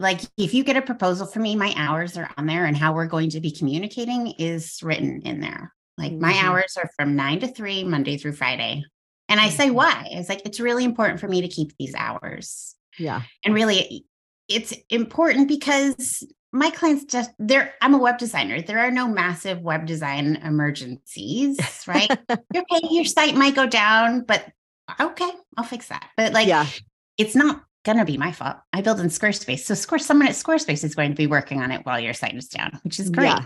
like 0.00 0.20
if 0.36 0.52
you 0.52 0.64
get 0.64 0.76
a 0.76 0.82
proposal 0.82 1.26
for 1.26 1.38
me 1.38 1.54
my 1.54 1.72
hours 1.76 2.16
are 2.16 2.28
on 2.36 2.46
there 2.46 2.64
and 2.64 2.76
how 2.76 2.92
we're 2.92 3.06
going 3.06 3.30
to 3.30 3.40
be 3.40 3.52
communicating 3.52 4.34
is 4.38 4.80
written 4.82 5.22
in 5.22 5.40
there 5.40 5.72
like 5.98 6.12
mm-hmm. 6.12 6.22
my 6.22 6.38
hours 6.42 6.76
are 6.76 6.90
from 6.96 7.16
9 7.16 7.40
to 7.40 7.48
3 7.48 7.84
monday 7.84 8.16
through 8.16 8.32
friday 8.32 8.84
and 9.28 9.40
i 9.40 9.48
say 9.48 9.66
mm-hmm. 9.66 9.74
why 9.74 10.08
it's 10.10 10.28
like 10.28 10.42
it's 10.44 10.60
really 10.60 10.84
important 10.84 11.20
for 11.20 11.28
me 11.28 11.40
to 11.40 11.48
keep 11.48 11.76
these 11.78 11.94
hours 11.94 12.74
yeah 12.98 13.22
and 13.44 13.54
really 13.54 14.04
it's 14.48 14.74
important 14.90 15.48
because 15.48 16.22
my 16.52 16.70
clients 16.70 17.04
just 17.04 17.30
they're 17.38 17.74
i'm 17.80 17.94
a 17.94 17.98
web 17.98 18.18
designer 18.18 18.60
there 18.60 18.78
are 18.78 18.90
no 18.90 19.08
massive 19.08 19.60
web 19.60 19.86
design 19.86 20.36
emergencies 20.36 21.58
right 21.86 22.10
okay 22.30 22.80
your 22.90 23.04
site 23.04 23.34
might 23.34 23.54
go 23.54 23.66
down 23.66 24.20
but 24.20 24.44
okay 25.00 25.30
i'll 25.56 25.64
fix 25.64 25.88
that 25.88 26.08
but 26.16 26.32
like 26.32 26.46
yeah 26.46 26.66
it's 27.16 27.34
not 27.34 27.62
going 27.84 27.98
to 27.98 28.04
be 28.04 28.16
my 28.16 28.32
fault. 28.32 28.56
I 28.72 28.80
build 28.80 28.98
in 29.00 29.08
Squarespace. 29.08 29.60
So 29.60 29.74
of 29.74 29.86
course 29.86 30.04
someone 30.04 30.26
at 30.26 30.34
Squarespace 30.34 30.84
is 30.84 30.94
going 30.94 31.10
to 31.10 31.16
be 31.16 31.26
working 31.26 31.62
on 31.62 31.70
it 31.70 31.84
while 31.86 32.00
your 32.00 32.14
site 32.14 32.34
is 32.34 32.48
down, 32.48 32.80
which 32.82 32.98
is 32.98 33.10
great. 33.10 33.26
Yeah. 33.26 33.44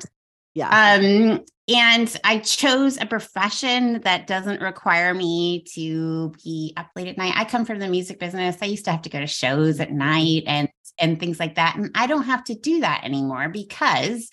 Yeah. 0.59 0.97
Um, 1.01 1.45
and 1.69 2.21
I 2.25 2.39
chose 2.39 2.99
a 3.01 3.07
profession 3.07 4.01
that 4.01 4.27
doesn't 4.27 4.61
require 4.61 5.15
me 5.15 5.65
to 5.75 6.33
be 6.43 6.73
up 6.77 6.89
late 6.97 7.07
at 7.07 7.17
night. 7.17 7.35
I 7.37 7.45
come 7.45 7.65
from 7.65 7.79
the 7.79 7.87
music 7.87 8.19
business. 8.19 8.57
I 8.61 8.67
used 8.67 8.85
to 8.87 8.91
have 8.91 9.03
to 9.03 9.09
go 9.09 9.21
to 9.21 9.27
shows 9.29 9.79
at 9.79 9.93
night 9.93 10.43
and 10.47 10.69
and 11.01 11.21
things 11.21 11.39
like 11.39 11.55
that. 11.55 11.77
And 11.77 11.93
I 11.95 12.09
don't 12.09 12.25
have 12.25 12.43
to 12.45 12.57
do 12.57 12.81
that 12.81 13.05
anymore 13.05 13.49
because 13.51 14.31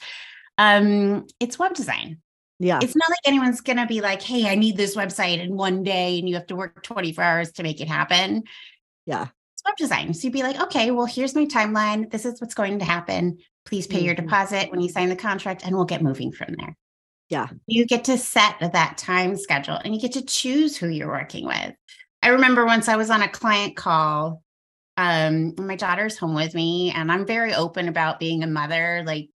um 0.57 1.27
it's 1.39 1.59
web 1.59 1.75
design. 1.75 2.21
Yeah. 2.57 2.79
It's 2.81 2.95
not 2.95 3.09
like 3.09 3.19
anyone's 3.25 3.61
going 3.61 3.77
to 3.77 3.85
be 3.85 4.01
like, 4.01 4.21
hey, 4.21 4.49
I 4.49 4.55
need 4.55 4.77
this 4.77 4.95
website 4.95 5.43
in 5.43 5.55
one 5.55 5.83
day 5.83 6.17
and 6.17 6.27
you 6.27 6.35
have 6.35 6.47
to 6.47 6.55
work 6.55 6.81
24 6.81 7.23
hours 7.23 7.51
to 7.53 7.63
make 7.63 7.81
it 7.81 7.87
happen. 7.87 8.45
Yeah 9.05 9.27
web 9.65 9.75
design. 9.77 10.13
So 10.13 10.25
you'd 10.25 10.33
be 10.33 10.43
like, 10.43 10.59
okay, 10.59 10.91
well, 10.91 11.05
here's 11.05 11.35
my 11.35 11.45
timeline. 11.45 12.09
This 12.11 12.25
is 12.25 12.39
what's 12.39 12.53
going 12.53 12.79
to 12.79 12.85
happen. 12.85 13.37
Please 13.65 13.87
pay 13.87 13.97
mm-hmm. 13.97 14.05
your 14.05 14.15
deposit 14.15 14.69
when 14.71 14.81
you 14.81 14.89
sign 14.89 15.09
the 15.09 15.15
contract, 15.15 15.65
and 15.65 15.75
we'll 15.75 15.85
get 15.85 16.03
moving 16.03 16.31
from 16.31 16.55
there. 16.57 16.75
Yeah. 17.29 17.47
You 17.65 17.85
get 17.85 18.03
to 18.05 18.17
set 18.17 18.59
that 18.59 18.97
time 18.97 19.35
schedule 19.35 19.79
and 19.83 19.95
you 19.95 19.99
get 19.99 20.13
to 20.13 20.23
choose 20.23 20.77
who 20.77 20.89
you're 20.89 21.07
working 21.07 21.45
with. 21.45 21.73
I 22.21 22.29
remember 22.29 22.65
once 22.65 22.87
I 22.87 22.97
was 22.97 23.09
on 23.09 23.21
a 23.21 23.27
client 23.27 23.75
call. 23.75 24.43
Um, 24.97 25.53
my 25.57 25.75
daughter's 25.75 26.17
home 26.17 26.35
with 26.35 26.53
me, 26.55 26.93
and 26.95 27.11
I'm 27.11 27.25
very 27.25 27.53
open 27.53 27.89
about 27.89 28.19
being 28.19 28.43
a 28.43 28.47
mother. 28.47 29.03
Like 29.05 29.29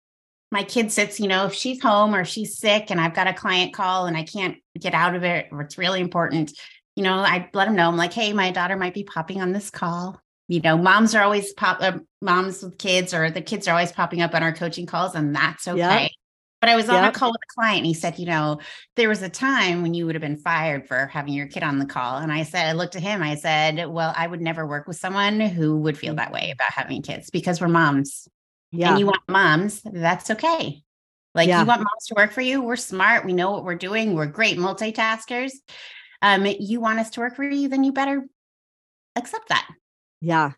my 0.53 0.63
kid 0.63 0.93
sits, 0.93 1.19
you 1.19 1.29
know, 1.29 1.47
if 1.47 1.55
she's 1.55 1.83
home 1.83 2.15
or 2.15 2.25
she's 2.25 2.59
sick 2.59 2.91
and 2.91 3.01
I've 3.01 3.15
got 3.15 3.27
a 3.27 3.35
client 3.35 3.75
call 3.75 4.07
and 4.07 4.17
I 4.17 4.23
can't 4.23 4.57
get 4.79 4.95
out 4.95 5.15
of 5.15 5.25
it, 5.25 5.49
or 5.51 5.63
it's 5.63 5.79
really 5.79 6.01
important, 6.01 6.53
you 6.99 7.05
know, 7.05 7.15
I 7.21 7.49
let 7.55 7.67
them 7.67 7.77
know. 7.77 7.87
I'm 7.87 7.97
like, 7.97 8.13
hey, 8.13 8.33
my 8.33 8.51
daughter 8.51 8.77
might 8.77 8.93
be 8.93 9.05
popping 9.05 9.41
on 9.41 9.53
this 9.53 9.71
call. 9.71 10.21
You 10.49 10.61
know, 10.61 10.77
moms 10.77 11.15
are 11.15 11.23
always 11.23 11.53
pop, 11.53 11.79
uh, 11.81 11.99
moms 12.21 12.61
with 12.61 12.77
kids, 12.77 13.15
or 13.15 13.31
the 13.31 13.41
kids 13.41 13.69
are 13.69 13.71
always 13.71 13.93
popping 13.93 14.21
up 14.21 14.35
on 14.35 14.43
our 14.43 14.53
coaching 14.53 14.85
calls, 14.85 15.15
and 15.15 15.33
that's 15.33 15.69
okay. 15.69 16.03
Yep. 16.03 16.11
But 16.61 16.71
I 16.71 16.75
was 16.75 16.89
on 16.89 17.05
yep. 17.05 17.15
a 17.15 17.17
call 17.17 17.31
with 17.31 17.41
a 17.41 17.55
client, 17.55 17.77
and 17.79 17.87
he 17.87 17.95
said, 17.95 18.19
you 18.19 18.27
know, 18.27 18.59
there 18.97 19.09
was 19.09 19.23
a 19.23 19.29
time 19.29 19.83
when 19.83 19.95
you 19.95 20.07
would 20.07 20.17
have 20.17 20.23
been 20.23 20.39
fired 20.39 20.89
for 20.89 21.07
having 21.07 21.35
your 21.35 21.47
kid 21.47 21.63
on 21.63 21.79
the 21.79 21.87
call. 21.87 22.17
And 22.17 22.33
I 22.33 22.43
said, 22.43 22.67
I 22.67 22.73
looked 22.73 22.97
at 22.97 23.03
him, 23.03 23.23
I 23.23 23.37
said, 23.37 23.87
well, 23.87 24.13
I 24.17 24.27
would 24.27 24.41
never 24.41 24.67
work 24.67 24.89
with 24.89 24.97
someone 24.97 25.39
who 25.39 25.77
would 25.77 25.97
feel 25.97 26.15
mm. 26.15 26.17
that 26.17 26.33
way 26.33 26.51
about 26.51 26.73
having 26.73 27.03
kids 27.03 27.31
because 27.31 27.61
we're 27.61 27.69
moms. 27.69 28.27
Yeah. 28.73 28.91
And 28.91 28.99
you 28.99 29.07
want 29.07 29.23
moms, 29.29 29.83
that's 29.85 30.33
okay. 30.33 30.83
Like 31.33 31.47
yeah. 31.47 31.61
you 31.61 31.67
want 31.67 31.83
moms 31.83 32.07
to 32.09 32.15
work 32.17 32.33
for 32.33 32.41
you. 32.41 32.61
We're 32.61 32.75
smart. 32.75 33.25
We 33.25 33.35
know 33.35 33.53
what 33.53 33.63
we're 33.63 33.77
doing. 33.77 34.15
We're 34.15 34.27
great 34.27 34.59
multitaskers 34.59 35.53
um, 36.23 36.47
you 36.47 36.81
want 36.81 36.99
us 36.99 37.11
to 37.11 37.21
work 37.21 37.37
for 37.37 37.45
you, 37.45 37.69
then 37.69 37.85
you 37.85 37.93
better 37.93 38.25
accept 39.17 39.49
that. 39.49 39.69
Yeah. 40.21 40.53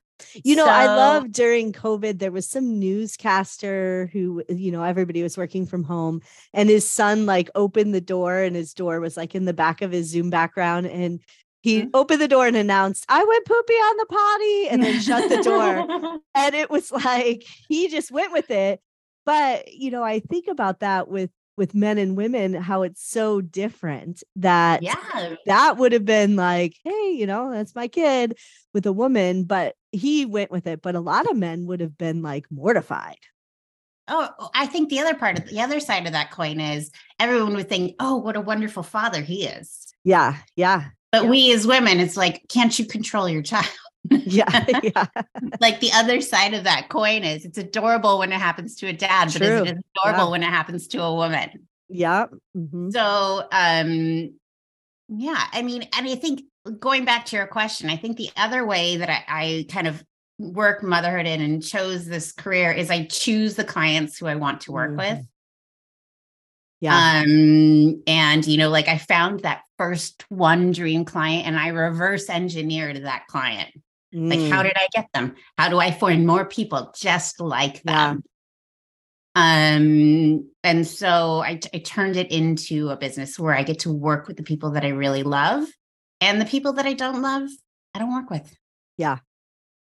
You 0.45 0.57
know, 0.57 0.67
so, 0.67 0.71
I 0.71 0.87
love 0.87 1.33
during 1.33 1.73
COVID, 1.73 2.19
there 2.19 2.31
was 2.31 2.49
some 2.49 2.79
newscaster 2.79 4.11
who, 4.13 4.43
you 4.49 4.71
know, 4.71 4.83
everybody 4.83 5.23
was 5.23 5.39
working 5.39 5.67
from 5.67 5.83
home 5.83 6.21
and 6.53 6.69
his 6.69 6.89
son 6.89 7.27
like 7.27 7.51
opened 7.55 7.95
the 7.95 8.01
door 8.01 8.39
and 8.39 8.55
his 8.55 8.75
door 8.75 9.01
was 9.01 9.17
like 9.17 9.35
in 9.35 9.47
the 9.47 9.55
back 9.55 9.83
of 9.83 9.93
his 9.93 10.09
Zoom 10.09 10.29
background. 10.29 10.87
And 10.87 11.21
he 11.63 11.81
mm-hmm. 11.81 11.91
opened 11.95 12.21
the 12.21 12.29
door 12.29 12.47
and 12.47 12.57
announced, 12.57 13.05
I 13.09 13.25
went 13.25 13.47
poopy 13.47 13.73
on 13.75 13.97
the 13.97 14.07
potty 14.07 14.69
and 14.69 14.83
then 14.83 15.01
shut 15.01 15.29
the 15.29 15.43
door. 15.43 16.21
and 16.35 16.55
it 16.55 16.71
was 16.71 16.91
like, 16.93 17.45
he 17.69 17.89
just 17.89 18.11
went 18.11 18.33
with 18.33 18.51
it. 18.51 18.81
But, 19.27 19.73
you 19.73 19.91
know, 19.91 20.03
I 20.03 20.21
think 20.21 20.49
about 20.49 20.81
that 20.81 21.09
with 21.09 21.31
with 21.61 21.75
men 21.75 21.99
and 21.99 22.17
women 22.17 22.55
how 22.55 22.81
it's 22.81 23.05
so 23.05 23.43
different 23.43 24.23
that 24.35 24.83
yeah 24.83 25.35
that 25.45 25.77
would 25.77 25.93
have 25.93 26.07
been 26.07 26.35
like 26.35 26.75
hey 26.85 27.13
you 27.13 27.27
know 27.27 27.53
that's 27.53 27.75
my 27.75 27.87
kid 27.87 28.35
with 28.73 28.87
a 28.87 28.93
woman 28.93 29.45
but 29.45 29.75
he 29.93 30.25
went 30.25 30.51
with 30.51 30.67
it 30.67 30.81
but 30.81 30.95
a 30.95 31.01
lot 31.01 31.31
of 31.31 31.37
men 31.37 31.67
would 31.67 31.81
have 31.81 31.99
been 31.99 32.23
like 32.23 32.47
mortified 32.51 33.19
Oh, 34.09 34.29
oh 34.41 34.51
I 34.55 34.67
think 34.67 34.89
the 34.89 35.01
other 35.01 35.15
part 35.15 35.39
of 35.39 35.49
the 35.49 35.61
other 35.61 35.79
side 35.79 36.07
of 36.07 36.13
that 36.13 36.33
coin 36.33 36.59
is 36.59 36.91
everyone 37.21 37.55
would 37.55 37.69
think, 37.69 37.95
oh, 38.01 38.17
what 38.17 38.35
a 38.35 38.41
wonderful 38.41 38.83
father 38.83 39.23
he 39.23 39.45
is. 39.45 39.95
Yeah. 40.03 40.37
Yeah. 40.57 40.87
But 41.13 41.25
yeah. 41.25 41.31
we 41.31 41.53
as 41.53 41.65
women, 41.65 42.01
it's 42.01 42.17
like, 42.17 42.43
can't 42.49 42.77
you 42.77 42.87
control 42.87 43.29
your 43.29 43.43
child? 43.43 43.69
Yeah, 44.09 44.67
yeah. 44.83 45.07
like 45.61 45.81
the 45.81 45.91
other 45.93 46.21
side 46.21 46.55
of 46.55 46.65
that 46.65 46.89
coin 46.89 47.23
is 47.23 47.45
it's 47.45 47.59
adorable 47.59 48.19
when 48.19 48.33
it 48.33 48.41
happens 48.41 48.77
to 48.77 48.87
a 48.87 48.93
dad, 48.93 49.31
True. 49.31 49.41
but 49.41 49.69
it's 49.69 49.81
adorable 49.97 50.25
yeah. 50.25 50.31
when 50.31 50.43
it 50.43 50.51
happens 50.51 50.89
to 50.89 51.03
a 51.03 51.15
woman. 51.15 51.67
Yeah. 51.89 52.27
Mm-hmm. 52.57 52.91
So 52.91 53.47
um 53.53 54.33
yeah, 55.13 55.45
I 55.53 55.63
mean, 55.63 55.83
and 55.97 56.09
I 56.09 56.15
think 56.15 56.43
going 56.79 57.05
back 57.05 57.27
to 57.27 57.37
your 57.37 57.47
question, 57.47 57.91
I 57.91 57.97
think 57.97 58.17
the 58.17 58.31
other 58.37 58.65
way 58.65 58.97
that 58.97 59.11
I, 59.11 59.25
I 59.29 59.67
kind 59.69 59.89
of 59.89 60.05
work 60.39 60.83
motherhood 60.83 61.27
in 61.27 61.41
and 61.41 61.63
chose 61.63 62.07
this 62.07 62.33
career 62.33 62.73
is 62.73 62.91
I 62.91 63.07
choose 63.07 63.57
the 63.57 63.65
clients 63.65 64.19
who 64.19 64.27
I 64.27 64.37
want 64.37 64.63
to 64.63 64.73
work 64.73 64.93
mm-hmm. 64.93 65.17
with. 65.17 65.27
Yeah. 66.81 67.23
Um, 67.25 68.03
and 68.07 68.47
you 68.47 68.57
know, 68.57 68.71
like 68.71 68.89
I 68.89 68.97
found 68.97 69.41
that 69.41 69.63
first 69.77 70.25
one 70.31 70.73
dream 70.73 71.05
client 71.05 71.47
and 71.47 71.59
I 71.59 71.69
reverse 71.69 72.31
engineered 72.31 73.05
that 73.05 73.27
client. 73.27 73.71
Mm. 74.15 74.31
Like, 74.31 74.53
how 74.53 74.61
mm. 74.61 74.65
did 74.65 74.77
I 74.77 74.89
get 74.93 75.09
them? 75.15 75.35
How 75.57 75.69
do 75.69 75.79
I 75.79 75.91
find 75.91 76.27
more 76.27 76.45
people 76.45 76.93
just 76.97 77.41
like 77.41 77.83
them? 77.83 78.23
Yeah. 79.37 79.77
Um, 79.77 80.51
and 80.65 80.87
so 80.87 81.43
I, 81.43 81.61
I 81.73 81.79
turned 81.79 82.17
it 82.17 82.33
into 82.33 82.91
a 82.91 82.97
business 82.97 83.39
where 83.39 83.55
I 83.55 83.63
get 83.63 83.81
to 83.81 83.93
work 83.93 84.27
with 84.27 84.37
the 84.37 84.43
people 84.43 84.73
that 84.73 84.85
I 84.85 84.89
really 84.89 85.23
love 85.23 85.69
and 86.21 86.41
the 86.41 86.45
people 86.45 86.75
that 86.75 86.87
I 86.87 86.93
don't 86.93 87.23
love, 87.23 87.49
I 87.95 88.01
don't 88.01 88.13
work 88.13 88.29
with. 88.31 88.57
Yeah. 88.99 89.19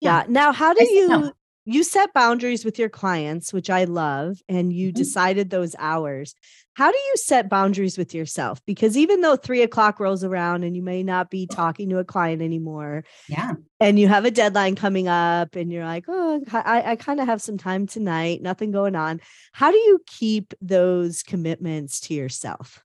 Yeah. 0.01 0.25
Now, 0.27 0.51
how 0.51 0.73
do 0.73 0.83
you 0.83 1.31
you 1.65 1.83
set 1.83 2.13
boundaries 2.13 2.65
with 2.65 2.79
your 2.79 2.89
clients, 2.89 3.53
which 3.53 3.69
I 3.69 3.83
love, 3.83 4.41
and 4.49 4.73
you 4.73 4.89
mm-hmm. 4.89 4.97
decided 4.97 5.49
those 5.49 5.75
hours. 5.77 6.33
How 6.73 6.91
do 6.91 6.97
you 6.97 7.17
set 7.17 7.49
boundaries 7.49 7.97
with 7.97 8.13
yourself? 8.13 8.61
Because 8.65 8.97
even 8.97 9.21
though 9.21 9.35
three 9.35 9.61
o'clock 9.61 9.99
rolls 9.99 10.23
around 10.23 10.63
and 10.63 10.75
you 10.75 10.81
may 10.81 11.03
not 11.03 11.29
be 11.29 11.45
talking 11.45 11.89
to 11.89 11.99
a 11.99 12.05
client 12.05 12.41
anymore, 12.41 13.03
yeah, 13.27 13.53
and 13.79 13.99
you 13.99 14.07
have 14.07 14.25
a 14.25 14.31
deadline 14.31 14.75
coming 14.75 15.07
up, 15.07 15.55
and 15.55 15.71
you're 15.71 15.85
like, 15.85 16.05
oh, 16.07 16.41
I, 16.51 16.91
I 16.91 16.95
kind 16.95 17.19
of 17.19 17.27
have 17.27 17.41
some 17.41 17.57
time 17.57 17.87
tonight, 17.87 18.41
nothing 18.41 18.71
going 18.71 18.95
on. 18.95 19.21
How 19.51 19.71
do 19.71 19.77
you 19.77 20.01
keep 20.07 20.53
those 20.61 21.21
commitments 21.23 21.99
to 22.01 22.13
yourself? 22.13 22.83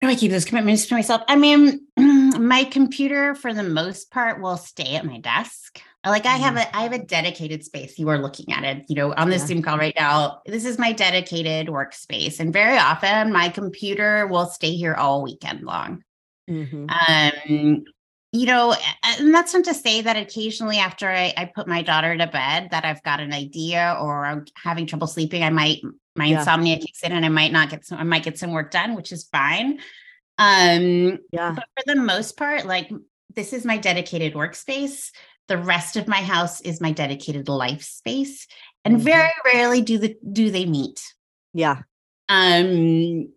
How 0.00 0.08
do 0.08 0.14
I 0.14 0.16
keep 0.16 0.32
those 0.32 0.44
commitments 0.44 0.86
to 0.86 0.94
myself? 0.94 1.22
I 1.28 1.36
mean, 1.36 1.86
my 1.96 2.64
computer 2.64 3.34
for 3.34 3.52
the 3.52 3.62
most 3.62 4.10
part 4.10 4.40
will 4.40 4.56
stay 4.56 4.96
at 4.96 5.04
my 5.04 5.18
desk. 5.18 5.80
Like 6.04 6.26
I 6.26 6.36
have 6.36 6.54
mm-hmm. 6.54 6.74
a 6.74 6.78
I 6.78 6.82
have 6.82 6.92
a 6.92 6.98
dedicated 6.98 7.64
space. 7.64 7.98
You 7.98 8.08
are 8.08 8.18
looking 8.18 8.52
at 8.52 8.64
it, 8.64 8.84
you 8.88 8.96
know, 8.96 9.14
on 9.14 9.30
this 9.30 9.42
yeah. 9.42 9.46
Zoom 9.46 9.62
call 9.62 9.78
right 9.78 9.94
now. 9.96 10.42
This 10.46 10.64
is 10.64 10.78
my 10.78 10.92
dedicated 10.92 11.68
workspace. 11.68 12.40
And 12.40 12.52
very 12.52 12.76
often 12.76 13.32
my 13.32 13.48
computer 13.48 14.26
will 14.26 14.46
stay 14.46 14.74
here 14.74 14.94
all 14.94 15.22
weekend 15.22 15.62
long. 15.62 16.02
Mm-hmm. 16.50 16.86
Um, 16.88 17.84
you 18.32 18.46
know, 18.46 18.74
and 19.04 19.32
that's 19.32 19.54
not 19.54 19.64
to 19.64 19.74
say 19.74 20.00
that 20.00 20.16
occasionally 20.16 20.78
after 20.78 21.08
I, 21.08 21.34
I, 21.36 21.44
put 21.44 21.68
my 21.68 21.82
daughter 21.82 22.16
to 22.16 22.26
bed 22.26 22.68
that 22.70 22.84
I've 22.84 23.02
got 23.02 23.20
an 23.20 23.32
idea 23.32 23.96
or 24.00 24.24
I'm 24.24 24.46
having 24.56 24.86
trouble 24.86 25.06
sleeping, 25.06 25.44
I 25.44 25.50
might 25.50 25.82
my 26.16 26.26
yeah. 26.26 26.38
insomnia 26.38 26.78
kicks 26.78 27.02
in 27.02 27.12
and 27.12 27.24
I 27.24 27.28
might 27.28 27.52
not 27.52 27.70
get 27.70 27.84
some 27.84 27.98
I 27.98 28.04
might 28.04 28.24
get 28.24 28.38
some 28.38 28.52
work 28.52 28.70
done, 28.70 28.96
which 28.96 29.12
is 29.12 29.24
fine. 29.24 29.80
Um 30.38 31.18
yeah, 31.30 31.52
but 31.54 31.64
for 31.76 31.84
the 31.86 31.96
most 31.96 32.36
part, 32.36 32.66
like 32.66 32.90
this 33.34 33.52
is 33.52 33.64
my 33.64 33.76
dedicated 33.76 34.34
workspace. 34.34 35.10
The 35.52 35.58
rest 35.58 35.98
of 35.98 36.08
my 36.08 36.22
house 36.22 36.62
is 36.62 36.80
my 36.80 36.92
dedicated 36.92 37.46
life 37.46 37.82
space. 37.82 38.46
And 38.86 38.94
mm-hmm. 38.94 39.04
very 39.04 39.32
rarely 39.44 39.82
do 39.82 39.98
the 39.98 40.16
do 40.32 40.50
they 40.50 40.64
meet. 40.64 41.12
Yeah. 41.52 41.82
Um, 42.30 43.28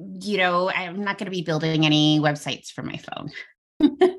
you 0.00 0.38
know, 0.38 0.70
I'm 0.70 1.04
not 1.04 1.18
going 1.18 1.26
to 1.26 1.30
be 1.30 1.42
building 1.42 1.84
any 1.84 2.20
websites 2.20 2.68
for 2.68 2.82
my 2.82 2.96
phone. 2.96 3.32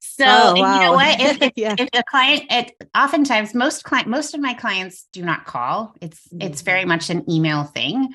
so 0.00 0.24
oh, 0.24 0.54
wow. 0.56 0.74
you 0.74 0.80
know 0.80 0.92
what? 0.94 1.20
If, 1.20 1.42
if, 1.42 1.52
yeah. 1.56 1.74
if 1.78 1.90
a 1.92 2.02
client, 2.02 2.44
it, 2.48 2.72
oftentimes 2.96 3.52
most 3.52 3.84
client, 3.84 4.08
most 4.08 4.32
of 4.32 4.40
my 4.40 4.54
clients 4.54 5.06
do 5.12 5.20
not 5.20 5.44
call. 5.44 5.94
It's 6.00 6.26
mm-hmm. 6.28 6.46
it's 6.46 6.62
very 6.62 6.86
much 6.86 7.10
an 7.10 7.30
email 7.30 7.64
thing. 7.64 8.08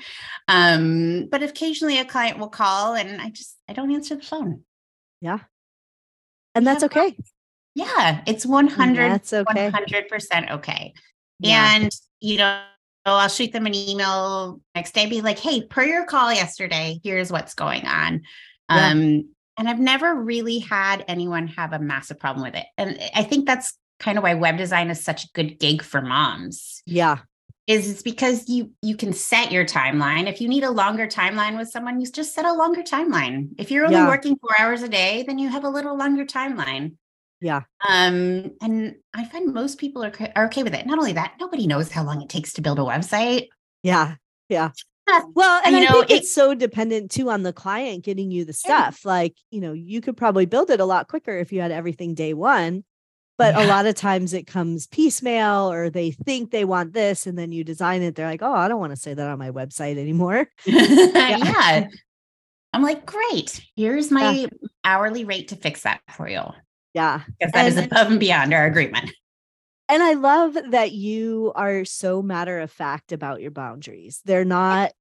Um, 0.47 1.27
but 1.29 1.43
occasionally 1.43 1.99
a 1.99 2.05
client 2.05 2.39
will 2.39 2.49
call, 2.49 2.95
and 2.95 3.21
I 3.21 3.29
just 3.29 3.55
I 3.67 3.73
don't 3.73 3.91
answer 3.91 4.15
the 4.15 4.23
phone. 4.23 4.63
Yeah, 5.21 5.37
and 6.55 6.65
that's 6.65 6.83
okay. 6.85 7.15
Yeah, 7.79 8.21
it's 8.27 8.45
100 8.45 9.11
that's 9.11 9.33
okay. 9.33 9.71
100% 9.71 10.51
okay. 10.51 10.93
Yeah. 11.39 11.75
And 11.75 11.91
you 12.19 12.37
know, 12.37 12.61
I'll 13.05 13.29
shoot 13.29 13.51
them 13.51 13.65
an 13.65 13.73
email 13.73 14.61
next 14.75 14.93
day, 14.93 15.05
be 15.05 15.21
like, 15.21 15.39
hey, 15.39 15.65
per 15.65 15.83
your 15.83 16.05
call 16.05 16.33
yesterday, 16.33 16.99
here's 17.03 17.31
what's 17.31 17.53
going 17.53 17.85
on. 17.85 18.21
Yeah. 18.69 18.89
Um, 18.89 19.29
and 19.57 19.67
I've 19.67 19.79
never 19.79 20.15
really 20.15 20.59
had 20.59 21.03
anyone 21.07 21.47
have 21.47 21.73
a 21.73 21.79
massive 21.79 22.19
problem 22.19 22.43
with 22.43 22.55
it. 22.55 22.65
And 22.77 22.99
I 23.15 23.23
think 23.23 23.45
that's 23.45 23.77
kind 23.99 24.17
of 24.17 24.23
why 24.23 24.33
web 24.33 24.57
design 24.57 24.89
is 24.89 25.03
such 25.03 25.25
a 25.25 25.29
good 25.33 25.59
gig 25.59 25.81
for 25.81 26.01
moms. 26.01 26.81
Yeah. 26.85 27.19
Is 27.67 27.89
it's 27.89 28.01
because 28.01 28.49
you 28.49 28.71
you 28.81 28.97
can 28.97 29.13
set 29.13 29.51
your 29.51 29.63
timeline. 29.63 30.27
If 30.27 30.41
you 30.41 30.47
need 30.47 30.63
a 30.63 30.71
longer 30.71 31.07
timeline 31.07 31.55
with 31.55 31.69
someone, 31.69 32.01
you 32.01 32.07
just 32.07 32.33
set 32.33 32.45
a 32.45 32.53
longer 32.53 32.81
timeline. 32.81 33.49
If 33.59 33.69
you're 33.69 33.85
only 33.85 33.97
yeah. 33.97 34.07
working 34.07 34.37
four 34.37 34.49
hours 34.59 34.81
a 34.81 34.89
day, 34.89 35.23
then 35.27 35.37
you 35.37 35.49
have 35.49 35.63
a 35.63 35.69
little 35.69 35.95
longer 35.95 36.25
timeline. 36.25 36.95
Yeah. 37.41 37.61
Um, 37.87 38.51
and 38.61 38.95
I 39.13 39.25
find 39.25 39.53
most 39.53 39.77
people 39.77 40.03
are, 40.03 40.13
are 40.35 40.45
okay 40.45 40.63
with 40.63 40.73
it. 40.73 40.85
Not 40.85 40.97
only 40.97 41.13
that, 41.13 41.35
nobody 41.39 41.67
knows 41.67 41.91
how 41.91 42.03
long 42.03 42.21
it 42.21 42.29
takes 42.29 42.53
to 42.53 42.61
build 42.61 42.79
a 42.79 42.83
website. 42.83 43.47
Yeah. 43.83 44.15
Yeah 44.49 44.71
well, 45.33 45.61
and 45.65 45.75
you 45.75 45.81
I 45.81 45.85
know, 45.85 45.99
think 45.99 46.11
it, 46.11 46.13
it's 46.15 46.31
so 46.31 46.53
dependent 46.53 47.11
too 47.11 47.29
on 47.29 47.43
the 47.43 47.53
client 47.53 48.03
getting 48.03 48.31
you 48.31 48.45
the 48.45 48.53
stuff. 48.53 49.01
Yeah. 49.03 49.11
Like, 49.11 49.35
you 49.51 49.61
know, 49.61 49.73
you 49.73 50.01
could 50.01 50.17
probably 50.17 50.45
build 50.45 50.69
it 50.69 50.79
a 50.79 50.85
lot 50.85 51.07
quicker 51.07 51.37
if 51.37 51.51
you 51.51 51.61
had 51.61 51.71
everything 51.71 52.13
day 52.13 52.33
one. 52.33 52.83
But 53.37 53.55
yeah. 53.55 53.65
a 53.65 53.67
lot 53.67 53.85
of 53.85 53.95
times 53.95 54.33
it 54.33 54.47
comes 54.47 54.87
piecemeal 54.87 55.71
or 55.71 55.89
they 55.89 56.11
think 56.11 56.51
they 56.51 56.65
want 56.65 56.91
this 56.91 57.25
and 57.25 57.37
then 57.37 57.53
you 57.53 57.63
design 57.63 58.01
it. 58.01 58.15
They're 58.15 58.27
like, 58.27 58.41
oh, 58.41 58.53
I 58.53 58.67
don't 58.67 58.81
want 58.81 58.91
to 58.91 58.99
say 58.99 59.13
that 59.13 59.29
on 59.29 59.39
my 59.39 59.51
website 59.51 59.97
anymore. 59.97 60.47
yeah. 60.65 61.37
yeah. 61.37 61.87
I'm 62.73 62.83
like, 62.83 63.05
great. 63.05 63.65
Here's 63.75 64.11
my 64.11 64.47
hourly 64.83 65.25
rate 65.25 65.47
to 65.47 65.55
fix 65.55 65.83
that 65.83 66.01
for 66.15 66.27
you. 66.27 66.41
Yeah. 66.93 67.21
Because 67.39 67.51
that 67.53 67.65
and, 67.65 67.77
is 67.79 67.85
above 67.85 68.11
and 68.11 68.19
beyond 68.19 68.53
our 68.53 68.65
agreement. 68.65 69.11
And 69.87 70.03
I 70.03 70.13
love 70.13 70.57
that 70.69 70.91
you 70.91 71.51
are 71.55 71.83
so 71.85 72.21
matter 72.21 72.59
of 72.59 72.71
fact 72.71 73.11
about 73.11 73.41
your 73.41 73.51
boundaries. 73.51 74.21
They're 74.25 74.45
not 74.45 74.91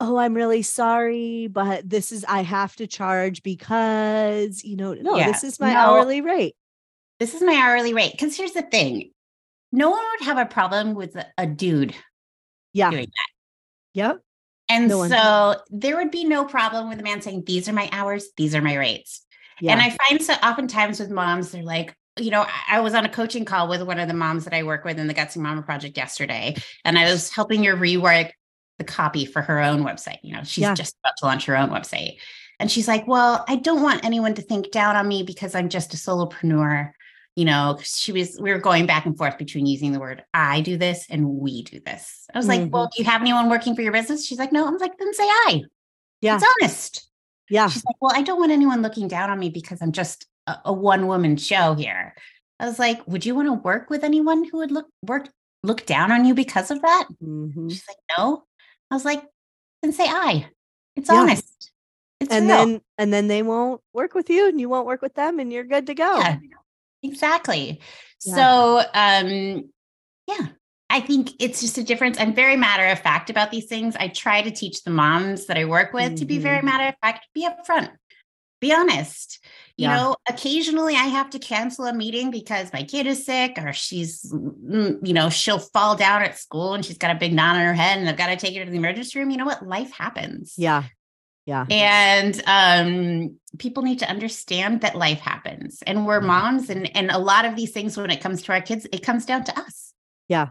oh, 0.00 0.16
I'm 0.16 0.34
really 0.34 0.62
sorry, 0.62 1.48
but 1.48 1.88
this 1.88 2.12
is, 2.12 2.24
I 2.28 2.42
have 2.42 2.76
to 2.76 2.86
charge 2.86 3.42
because, 3.42 4.62
you 4.64 4.76
know, 4.76 4.94
no, 4.94 5.16
yeah. 5.16 5.26
this 5.26 5.42
is 5.42 5.58
my 5.58 5.72
no, 5.72 5.78
hourly 5.78 6.20
rate. 6.20 6.54
This 7.18 7.34
is 7.34 7.42
my 7.42 7.54
hourly 7.54 7.94
rate. 7.94 8.12
Because 8.12 8.36
here's 8.36 8.52
the 8.52 8.62
thing 8.62 9.10
no 9.72 9.90
one 9.90 10.02
would 10.12 10.26
have 10.26 10.38
a 10.38 10.46
problem 10.46 10.94
with 10.94 11.16
a, 11.36 11.46
dude 11.46 11.94
yeah. 12.72 12.90
doing 12.90 13.06
that. 13.06 13.28
Yep. 13.94 14.20
And 14.70 14.88
no 14.88 15.08
so 15.08 15.56
there 15.70 15.96
would 15.96 16.10
be 16.10 16.24
no 16.24 16.44
problem 16.44 16.88
with 16.88 17.00
a 17.00 17.02
man 17.02 17.20
saying, 17.20 17.44
These 17.46 17.68
are 17.68 17.72
my 17.72 17.88
hours, 17.92 18.28
these 18.36 18.54
are 18.54 18.62
my 18.62 18.76
rates. 18.76 19.26
Yeah. 19.60 19.72
And 19.72 19.80
I 19.80 19.96
find 20.06 20.22
so 20.22 20.34
oftentimes 20.34 21.00
with 21.00 21.10
moms, 21.10 21.50
they're 21.50 21.62
like, 21.62 21.94
you 22.18 22.30
know, 22.30 22.46
I 22.68 22.80
was 22.80 22.94
on 22.94 23.04
a 23.04 23.08
coaching 23.08 23.44
call 23.44 23.68
with 23.68 23.82
one 23.82 23.98
of 23.98 24.08
the 24.08 24.14
moms 24.14 24.44
that 24.44 24.54
I 24.54 24.62
work 24.62 24.84
with 24.84 24.98
in 24.98 25.06
the 25.06 25.14
Gutsy 25.14 25.36
Mama 25.38 25.62
Project 25.62 25.96
yesterday, 25.96 26.56
and 26.84 26.98
I 26.98 27.10
was 27.10 27.30
helping 27.30 27.64
her 27.64 27.76
rework 27.76 28.32
the 28.78 28.84
copy 28.84 29.26
for 29.26 29.42
her 29.42 29.60
own 29.60 29.82
website. 29.82 30.18
You 30.22 30.34
know, 30.34 30.42
she's 30.44 30.62
yeah. 30.62 30.74
just 30.74 30.96
about 31.02 31.14
to 31.18 31.26
launch 31.26 31.46
her 31.46 31.56
own 31.56 31.70
website. 31.70 32.18
And 32.60 32.70
she's 32.70 32.88
like, 32.88 33.06
Well, 33.06 33.44
I 33.48 33.56
don't 33.56 33.82
want 33.82 34.04
anyone 34.04 34.34
to 34.34 34.42
think 34.42 34.70
down 34.70 34.96
on 34.96 35.06
me 35.06 35.22
because 35.22 35.54
I'm 35.54 35.68
just 35.68 35.94
a 35.94 35.96
solopreneur. 35.96 36.92
You 37.36 37.44
know, 37.44 37.78
she 37.82 38.10
was, 38.10 38.36
we 38.40 38.52
were 38.52 38.58
going 38.58 38.86
back 38.86 39.06
and 39.06 39.16
forth 39.16 39.38
between 39.38 39.66
using 39.66 39.92
the 39.92 40.00
word 40.00 40.24
I 40.34 40.60
do 40.60 40.76
this 40.76 41.06
and 41.08 41.24
we 41.24 41.62
do 41.62 41.78
this. 41.78 42.26
I 42.34 42.38
was 42.38 42.48
mm-hmm. 42.48 42.62
like, 42.62 42.72
Well, 42.72 42.84
mm-hmm. 42.84 42.96
do 42.96 43.02
you 43.02 43.10
have 43.10 43.20
anyone 43.20 43.48
working 43.48 43.76
for 43.76 43.82
your 43.82 43.92
business? 43.92 44.26
She's 44.26 44.38
like, 44.38 44.52
No. 44.52 44.66
I'm 44.66 44.78
like, 44.78 44.96
Then 44.98 45.14
say 45.14 45.24
I. 45.24 45.62
Yeah. 46.20 46.36
It's 46.36 46.46
honest. 46.60 47.07
Yeah. 47.50 47.68
She's 47.68 47.84
like, 47.84 47.96
Well, 48.00 48.12
I 48.14 48.22
don't 48.22 48.38
want 48.38 48.52
anyone 48.52 48.82
looking 48.82 49.08
down 49.08 49.30
on 49.30 49.38
me 49.38 49.50
because 49.50 49.80
I'm 49.82 49.92
just 49.92 50.26
a, 50.46 50.56
a 50.66 50.72
one 50.72 51.06
woman 51.06 51.36
show 51.36 51.74
here. 51.74 52.14
I 52.60 52.66
was 52.66 52.78
like, 52.78 53.06
Would 53.06 53.24
you 53.26 53.34
want 53.34 53.48
to 53.48 53.54
work 53.54 53.90
with 53.90 54.04
anyone 54.04 54.44
who 54.44 54.58
would 54.58 54.70
look 54.70 54.86
work 55.02 55.28
look 55.62 55.86
down 55.86 56.12
on 56.12 56.24
you 56.24 56.34
because 56.34 56.70
of 56.70 56.82
that? 56.82 57.08
Mm-hmm. 57.22 57.68
She's 57.68 57.84
like, 57.88 57.98
No. 58.16 58.44
I 58.90 58.94
was 58.94 59.04
like, 59.04 59.22
then 59.82 59.92
say 59.92 60.06
I. 60.06 60.48
It's 60.96 61.10
yeah. 61.10 61.18
honest. 61.18 61.70
It's 62.20 62.32
and 62.32 62.48
real. 62.48 62.56
then 62.56 62.80
and 62.96 63.12
then 63.12 63.28
they 63.28 63.42
won't 63.42 63.80
work 63.92 64.14
with 64.14 64.28
you 64.28 64.48
and 64.48 64.60
you 64.60 64.68
won't 64.68 64.86
work 64.86 65.02
with 65.02 65.14
them 65.14 65.38
and 65.38 65.52
you're 65.52 65.64
good 65.64 65.86
to 65.86 65.94
go. 65.94 66.18
Yeah, 66.18 66.38
exactly. 67.02 67.80
Yeah. 68.24 68.34
So 68.34 68.78
um 68.92 69.70
yeah, 70.26 70.48
I 70.98 71.00
think 71.00 71.30
it's 71.38 71.60
just 71.60 71.78
a 71.78 71.84
difference. 71.84 72.18
I'm 72.18 72.34
very 72.34 72.56
matter 72.56 72.84
of 72.86 72.98
fact 72.98 73.30
about 73.30 73.52
these 73.52 73.66
things. 73.66 73.94
I 73.94 74.08
try 74.08 74.42
to 74.42 74.50
teach 74.50 74.82
the 74.82 74.90
moms 74.90 75.46
that 75.46 75.56
I 75.56 75.64
work 75.64 75.92
with 75.92 76.06
mm-hmm. 76.06 76.14
to 76.16 76.24
be 76.24 76.38
very 76.38 76.56
mm-hmm. 76.56 76.66
matter 76.66 76.88
of 76.88 76.94
fact, 77.00 77.28
be 77.34 77.46
upfront, 77.46 77.90
be 78.60 78.74
honest. 78.74 79.38
You 79.76 79.84
yeah. 79.84 79.96
know, 79.96 80.16
occasionally 80.28 80.96
I 80.96 81.04
have 81.04 81.30
to 81.30 81.38
cancel 81.38 81.84
a 81.84 81.94
meeting 81.94 82.32
because 82.32 82.72
my 82.72 82.82
kid 82.82 83.06
is 83.06 83.24
sick 83.24 83.58
or 83.58 83.72
she's, 83.72 84.24
mm, 84.32 84.98
you 85.06 85.14
know, 85.14 85.30
she'll 85.30 85.60
fall 85.60 85.94
down 85.94 86.22
at 86.22 86.36
school 86.36 86.74
and 86.74 86.84
she's 86.84 86.98
got 86.98 87.14
a 87.14 87.18
big 87.18 87.32
knot 87.32 87.54
on 87.54 87.62
her 87.62 87.74
head 87.74 88.00
and 88.00 88.08
I've 88.08 88.16
got 88.16 88.26
to 88.30 88.36
take 88.36 88.56
her 88.56 88.64
to 88.64 88.70
the 88.70 88.76
emergency 88.76 89.20
room. 89.20 89.30
You 89.30 89.36
know 89.36 89.46
what? 89.46 89.64
Life 89.64 89.92
happens. 89.92 90.54
Yeah. 90.58 90.82
Yeah. 91.46 91.64
And 91.70 92.42
um, 92.44 93.36
people 93.58 93.84
need 93.84 94.00
to 94.00 94.10
understand 94.10 94.80
that 94.80 94.96
life 94.96 95.20
happens 95.20 95.80
and 95.86 96.04
we're 96.04 96.18
mm-hmm. 96.18 96.26
moms 96.26 96.70
and 96.70 96.94
and 96.96 97.12
a 97.12 97.18
lot 97.18 97.44
of 97.44 97.54
these 97.54 97.70
things 97.70 97.96
when 97.96 98.10
it 98.10 98.20
comes 98.20 98.42
to 98.42 98.52
our 98.52 98.60
kids, 98.60 98.84
it 98.90 99.04
comes 99.04 99.26
down 99.26 99.44
to 99.44 99.56
us. 99.60 99.94
Yeah. 100.28 100.48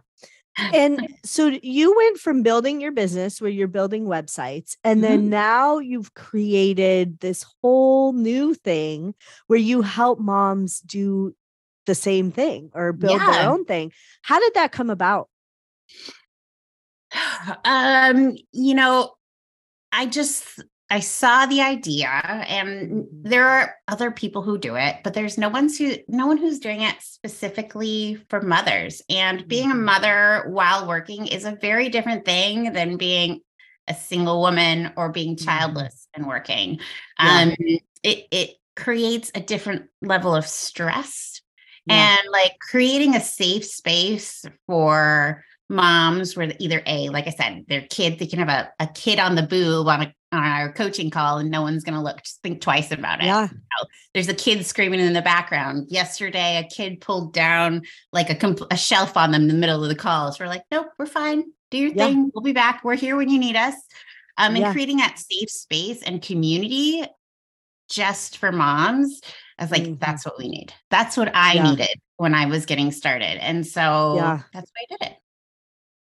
And 0.58 1.16
so 1.24 1.58
you 1.62 1.96
went 1.96 2.18
from 2.18 2.42
building 2.42 2.82
your 2.82 2.92
business 2.92 3.40
where 3.40 3.50
you're 3.50 3.68
building 3.68 4.06
websites, 4.06 4.76
and 4.84 5.04
then 5.04 5.22
mm-hmm. 5.22 5.30
now 5.30 5.78
you've 5.78 6.14
created 6.14 7.20
this 7.20 7.46
whole 7.62 8.14
new 8.14 8.54
thing 8.54 9.14
where 9.48 9.60
you 9.60 9.82
help 9.82 10.20
moms 10.20 10.80
do 10.80 11.36
the 11.86 11.96
same 11.96 12.32
thing 12.32 12.70
or 12.74 12.92
build 12.92 13.20
yeah. 13.20 13.32
their 13.32 13.50
own 13.50 13.66
thing. 13.66 13.92
How 14.22 14.40
did 14.40 14.54
that 14.56 14.72
come 14.72 14.90
about? 14.90 15.30
Um, 17.64 18.36
you 18.52 18.76
know, 18.76 19.12
I 19.92 20.06
just 20.06 20.62
I 20.90 21.02
saw 21.02 21.46
the 21.46 21.62
idea 21.62 22.08
and 22.08 22.70
mm-hmm. 22.70 23.30
there 23.30 23.46
are 23.46 23.76
other 23.88 24.10
people 24.12 24.42
who 24.42 24.58
do 24.58 24.76
it, 24.76 24.98
but 25.04 25.14
there's 25.14 25.38
no 25.38 25.50
one 25.50 25.70
who 25.76 25.96
no 26.08 26.28
one 26.28 26.38
who's 26.38 26.60
doing 26.60 26.82
it 26.82 26.96
specifically 27.02 28.24
for 28.30 28.42
mothers. 28.42 29.02
And 29.10 29.48
being 29.48 29.72
a 29.72 29.74
mm-hmm. 29.74 29.84
mother 29.84 30.46
while 30.48 30.88
working 30.88 31.28
is 31.28 31.46
a 31.46 31.58
very 31.60 31.90
different 31.90 32.26
thing 32.26 32.72
than 32.74 32.98
being 32.98 33.42
a 33.88 33.94
single 33.94 34.42
woman 34.42 34.92
or 34.96 35.12
being 35.12 35.36
mm-hmm. 35.36 35.46
childless 35.46 36.08
and 36.14 36.26
working. 36.26 36.80
Yeah. 37.20 37.42
Um, 37.42 37.56
it 38.04 38.28
it 38.32 38.56
creates 38.76 39.32
a 39.36 39.42
different 39.42 39.88
level 40.02 40.36
of 40.36 40.48
stress 40.48 41.42
yeah. 41.86 42.18
and 42.20 42.32
like 42.32 42.60
creating 42.60 43.16
a 43.16 43.22
safe 43.22 43.66
space 43.66 44.46
for 44.68 45.44
moms 45.70 46.36
where 46.36 46.54
either 46.60 46.82
a 46.86 47.10
like 47.10 47.28
i 47.28 47.30
said 47.30 47.66
their 47.68 47.82
kid 47.90 48.20
they 48.20 48.26
can 48.26 48.40
have 48.40 48.48
a, 48.48 48.72
a 48.84 48.88
kid 48.88 49.20
on 49.20 49.36
the 49.36 49.44
boob 49.44 49.88
on 49.88 50.02
a 50.02 50.16
on 50.32 50.44
our 50.44 50.74
coaching 50.74 51.10
call 51.10 51.38
and 51.38 51.50
no 51.50 51.62
one's 51.62 51.84
going 51.84 51.96
to 51.96 52.02
look 52.02 52.22
think 52.44 52.60
twice 52.60 52.92
about 52.92 53.22
it. 53.22 53.28
Yeah. 53.28 53.48
Know, 53.50 53.88
there's 54.14 54.28
a 54.28 54.34
kid 54.34 54.66
screaming 54.66 55.00
in 55.00 55.14
the 55.14 55.22
background. 55.22 55.88
Yesterday 55.90 56.58
a 56.58 56.68
kid 56.68 57.00
pulled 57.00 57.34
down 57.34 57.84
like 58.12 58.30
a, 58.30 58.36
comp- 58.36 58.72
a 58.72 58.78
shelf 58.78 59.16
on 59.16 59.32
them 59.32 59.44
in 59.44 59.48
the 59.48 59.54
middle 59.54 59.82
of 59.82 59.90
the 59.90 59.96
call 59.96 60.32
so 60.32 60.44
we're 60.44 60.50
like 60.50 60.66
nope 60.72 60.88
we're 61.00 61.06
fine. 61.06 61.44
Do 61.72 61.78
your 61.78 61.92
yeah. 61.92 62.08
thing. 62.08 62.32
We'll 62.34 62.44
be 62.44 62.54
back. 62.54 62.84
We're 62.84 62.96
here 62.96 63.16
when 63.16 63.30
you 63.30 63.40
need 63.40 63.56
us. 63.56 63.76
Um, 64.38 64.56
and 64.56 64.60
yeah. 64.60 64.72
creating 64.72 64.98
that 64.98 65.18
safe 65.18 65.50
space 65.50 66.04
and 66.04 66.22
community 66.22 67.04
just 67.90 68.38
for 68.38 68.52
moms 68.52 69.22
i 69.58 69.64
was 69.64 69.72
like 69.72 69.84
mm-hmm. 69.84 69.96
that's 70.00 70.26
what 70.26 70.38
we 70.38 70.50
need. 70.50 70.74
That's 70.90 71.16
what 71.16 71.34
i 71.34 71.54
yeah. 71.54 71.72
needed 71.72 72.02
when 72.18 72.34
i 72.34 72.46
was 72.48 72.66
getting 72.66 72.92
started. 72.92 73.42
And 73.42 73.66
so 73.66 74.16
yeah. 74.18 74.42
that's 74.54 74.72
why 74.72 74.96
i 74.96 74.98
did. 74.98 75.12
it 75.12 75.18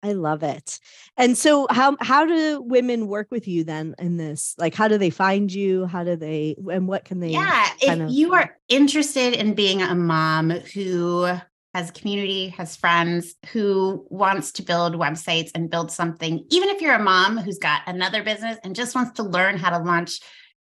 I 0.04 0.14
love 0.14 0.44
it. 0.44 0.80
And 1.18 1.38
so 1.38 1.68
how 1.70 1.96
how 2.00 2.26
do 2.26 2.62
women 2.62 3.08
work 3.08 3.28
with 3.30 3.48
you 3.48 3.64
then 3.64 3.96
in 4.00 4.18
this? 4.18 4.56
Like 4.58 4.74
how 4.74 4.88
do 4.88 4.98
they 4.98 5.10
find 5.12 5.52
you? 5.52 5.86
How 5.86 6.04
do 6.04 6.16
they 6.16 6.56
and 6.72 6.88
what 6.88 7.06
can 7.06 7.20
they 7.20 7.30
Yeah, 7.30 7.68
if 7.82 8.00
of- 8.00 8.10
you 8.10 8.34
are 8.34 8.58
interested 8.68 9.34
in 9.34 9.54
being 9.54 9.82
a 9.82 9.94
mom 9.94 10.50
who 10.50 11.32
has 11.74 11.92
community, 11.92 12.50
has 12.50 12.76
friends 12.76 13.36
who 13.54 14.06
wants 14.10 14.52
to 14.54 14.64
build 14.64 14.96
websites 14.96 15.52
and 15.56 15.70
build 15.70 15.92
something, 15.92 16.46
even 16.50 16.70
if 16.70 16.82
you're 16.82 16.96
a 16.96 17.00
mom 17.00 17.38
who's 17.38 17.60
got 17.60 17.82
another 17.88 18.24
business 18.24 18.58
and 18.64 18.76
just 18.76 18.94
wants 18.94 19.14
to 19.14 19.24
learn 19.24 19.58
how 19.58 19.70
to 19.70 19.84
launch 19.84 20.20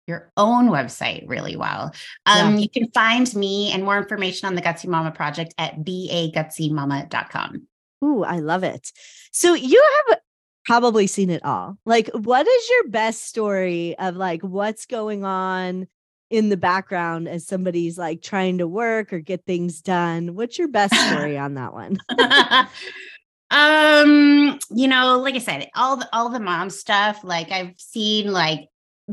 your 0.07 0.31
own 0.37 0.69
website 0.69 1.25
really 1.29 1.57
well. 1.57 1.93
Um, 2.27 2.55
yeah. 2.55 2.59
You 2.59 2.69
can 2.69 2.91
find 2.93 3.35
me 3.35 3.73
and 3.73 3.85
more 3.85 3.99
information 3.99 4.47
on 4.47 4.55
the 4.55 4.63
Gutsy 4.63 4.87
Mama 4.87 5.11
project 5.11 5.55
at 5.59 5.81
bagutsymama.com. 5.81 7.67
Ooh, 8.05 8.23
I 8.23 8.41
love 8.41 8.63
it. 8.63 8.93
So 9.33 9.55
you 9.55 9.83
have 10.09 10.19
probably 10.65 11.07
seen 11.07 11.31
it 11.31 11.45
all. 11.45 11.79
Like, 11.85 12.09
what 12.09 12.47
is 12.47 12.69
your 12.69 12.89
best 12.89 13.27
story 13.27 13.97
of 13.99 14.17
like 14.17 14.43
what's 14.43 14.87
going 14.87 15.25
on 15.25 15.87
in 16.31 16.49
the 16.49 16.57
background 16.57 17.29
as 17.29 17.47
somebody's 17.47 17.99
like 17.99 18.23
trying 18.23 18.59
to 18.59 18.67
work 18.67 19.13
or 19.13 19.21
get 19.21 19.45
things 19.47 19.81
done? 19.81 20.35
What's 20.35 20.59
your 20.59 20.69
best 20.69 20.95
story 21.11 21.39
on 21.39 21.55
that 21.55 21.73
one? 21.73 21.99
um, 23.51 24.59
you 24.71 24.89
know, 24.89 25.19
like 25.19 25.35
I 25.35 25.39
said, 25.39 25.69
all 25.75 25.97
the 25.97 26.09
all 26.13 26.29
the 26.29 26.41
mom 26.41 26.71
stuff, 26.71 27.25
like 27.25 27.51
I've 27.51 27.75
seen 27.79 28.33
like 28.33 28.69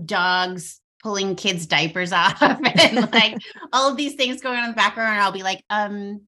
dogs 0.06 0.80
pulling 1.02 1.36
kids' 1.36 1.66
diapers 1.66 2.12
off 2.14 2.42
and 2.42 3.12
like 3.12 3.38
all 3.74 3.90
of 3.90 3.98
these 3.98 4.16
things 4.16 4.42
going 4.42 4.58
on 4.58 4.66
in 4.66 4.72
the 4.72 4.76
background. 4.76 5.14
and 5.14 5.22
I'll 5.22 5.32
be 5.32 5.44
like, 5.44 5.64
um, 5.70 6.22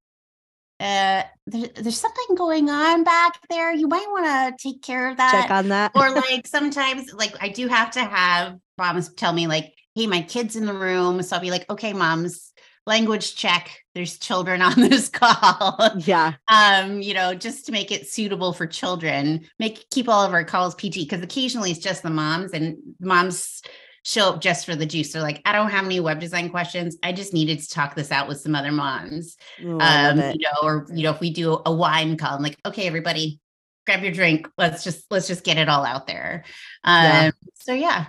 uh, 0.79 1.23
there, 1.47 1.67
there's 1.75 1.99
something 1.99 2.35
going 2.35 2.69
on 2.69 3.03
back 3.03 3.39
there. 3.49 3.73
You 3.73 3.87
might 3.87 4.07
want 4.09 4.25
to 4.25 4.69
take 4.69 4.81
care 4.81 5.09
of 5.09 5.17
that. 5.17 5.43
Check 5.43 5.51
on 5.51 5.69
that. 5.69 5.91
or 5.95 6.11
like 6.15 6.47
sometimes, 6.47 7.13
like 7.13 7.35
I 7.41 7.49
do 7.49 7.67
have 7.67 7.91
to 7.91 8.01
have 8.01 8.57
moms 8.77 9.13
tell 9.13 9.33
me, 9.33 9.47
like, 9.47 9.73
"Hey, 9.95 10.07
my 10.07 10.21
kid's 10.21 10.55
in 10.55 10.65
the 10.65 10.73
room," 10.73 11.21
so 11.21 11.35
I'll 11.35 11.41
be 11.41 11.51
like, 11.51 11.69
"Okay, 11.69 11.93
moms, 11.93 12.53
language 12.85 13.35
check. 13.35 13.79
There's 13.93 14.17
children 14.17 14.61
on 14.61 14.73
this 14.77 15.09
call." 15.09 15.91
Yeah. 15.99 16.33
um, 16.51 17.01
you 17.01 17.13
know, 17.13 17.33
just 17.33 17.65
to 17.67 17.71
make 17.71 17.91
it 17.91 18.07
suitable 18.07 18.53
for 18.53 18.67
children, 18.67 19.47
make 19.59 19.89
keep 19.89 20.09
all 20.09 20.25
of 20.25 20.33
our 20.33 20.43
calls 20.43 20.75
PG 20.75 21.05
because 21.05 21.21
occasionally 21.21 21.71
it's 21.71 21.79
just 21.79 22.03
the 22.03 22.09
moms 22.09 22.51
and 22.51 22.77
moms 22.99 23.61
show 24.03 24.29
up 24.29 24.41
just 24.41 24.65
for 24.65 24.75
the 24.75 24.85
juice. 24.85 25.13
They're 25.13 25.21
like, 25.21 25.41
I 25.45 25.53
don't 25.53 25.69
have 25.69 25.85
any 25.85 25.99
web 25.99 26.19
design 26.19 26.49
questions. 26.49 26.97
I 27.03 27.13
just 27.13 27.33
needed 27.33 27.59
to 27.59 27.69
talk 27.69 27.95
this 27.95 28.11
out 28.11 28.27
with 28.27 28.39
some 28.39 28.55
other 28.55 28.71
moms. 28.71 29.37
Oh, 29.63 29.79
um, 29.79 30.19
you 30.19 30.39
know, 30.39 30.59
or 30.61 30.85
you 30.93 31.03
know, 31.03 31.11
if 31.11 31.19
we 31.19 31.31
do 31.31 31.59
a 31.65 31.73
wine 31.73 32.17
call, 32.17 32.35
I'm 32.35 32.43
like, 32.43 32.57
okay, 32.65 32.85
everybody, 32.85 33.39
grab 33.85 34.03
your 34.03 34.11
drink. 34.11 34.47
Let's 34.57 34.83
just 34.83 35.05
let's 35.09 35.27
just 35.27 35.43
get 35.43 35.57
it 35.57 35.69
all 35.69 35.85
out 35.85 36.07
there. 36.07 36.43
Um, 36.83 37.03
yeah. 37.03 37.31
so 37.55 37.73
yeah. 37.73 38.05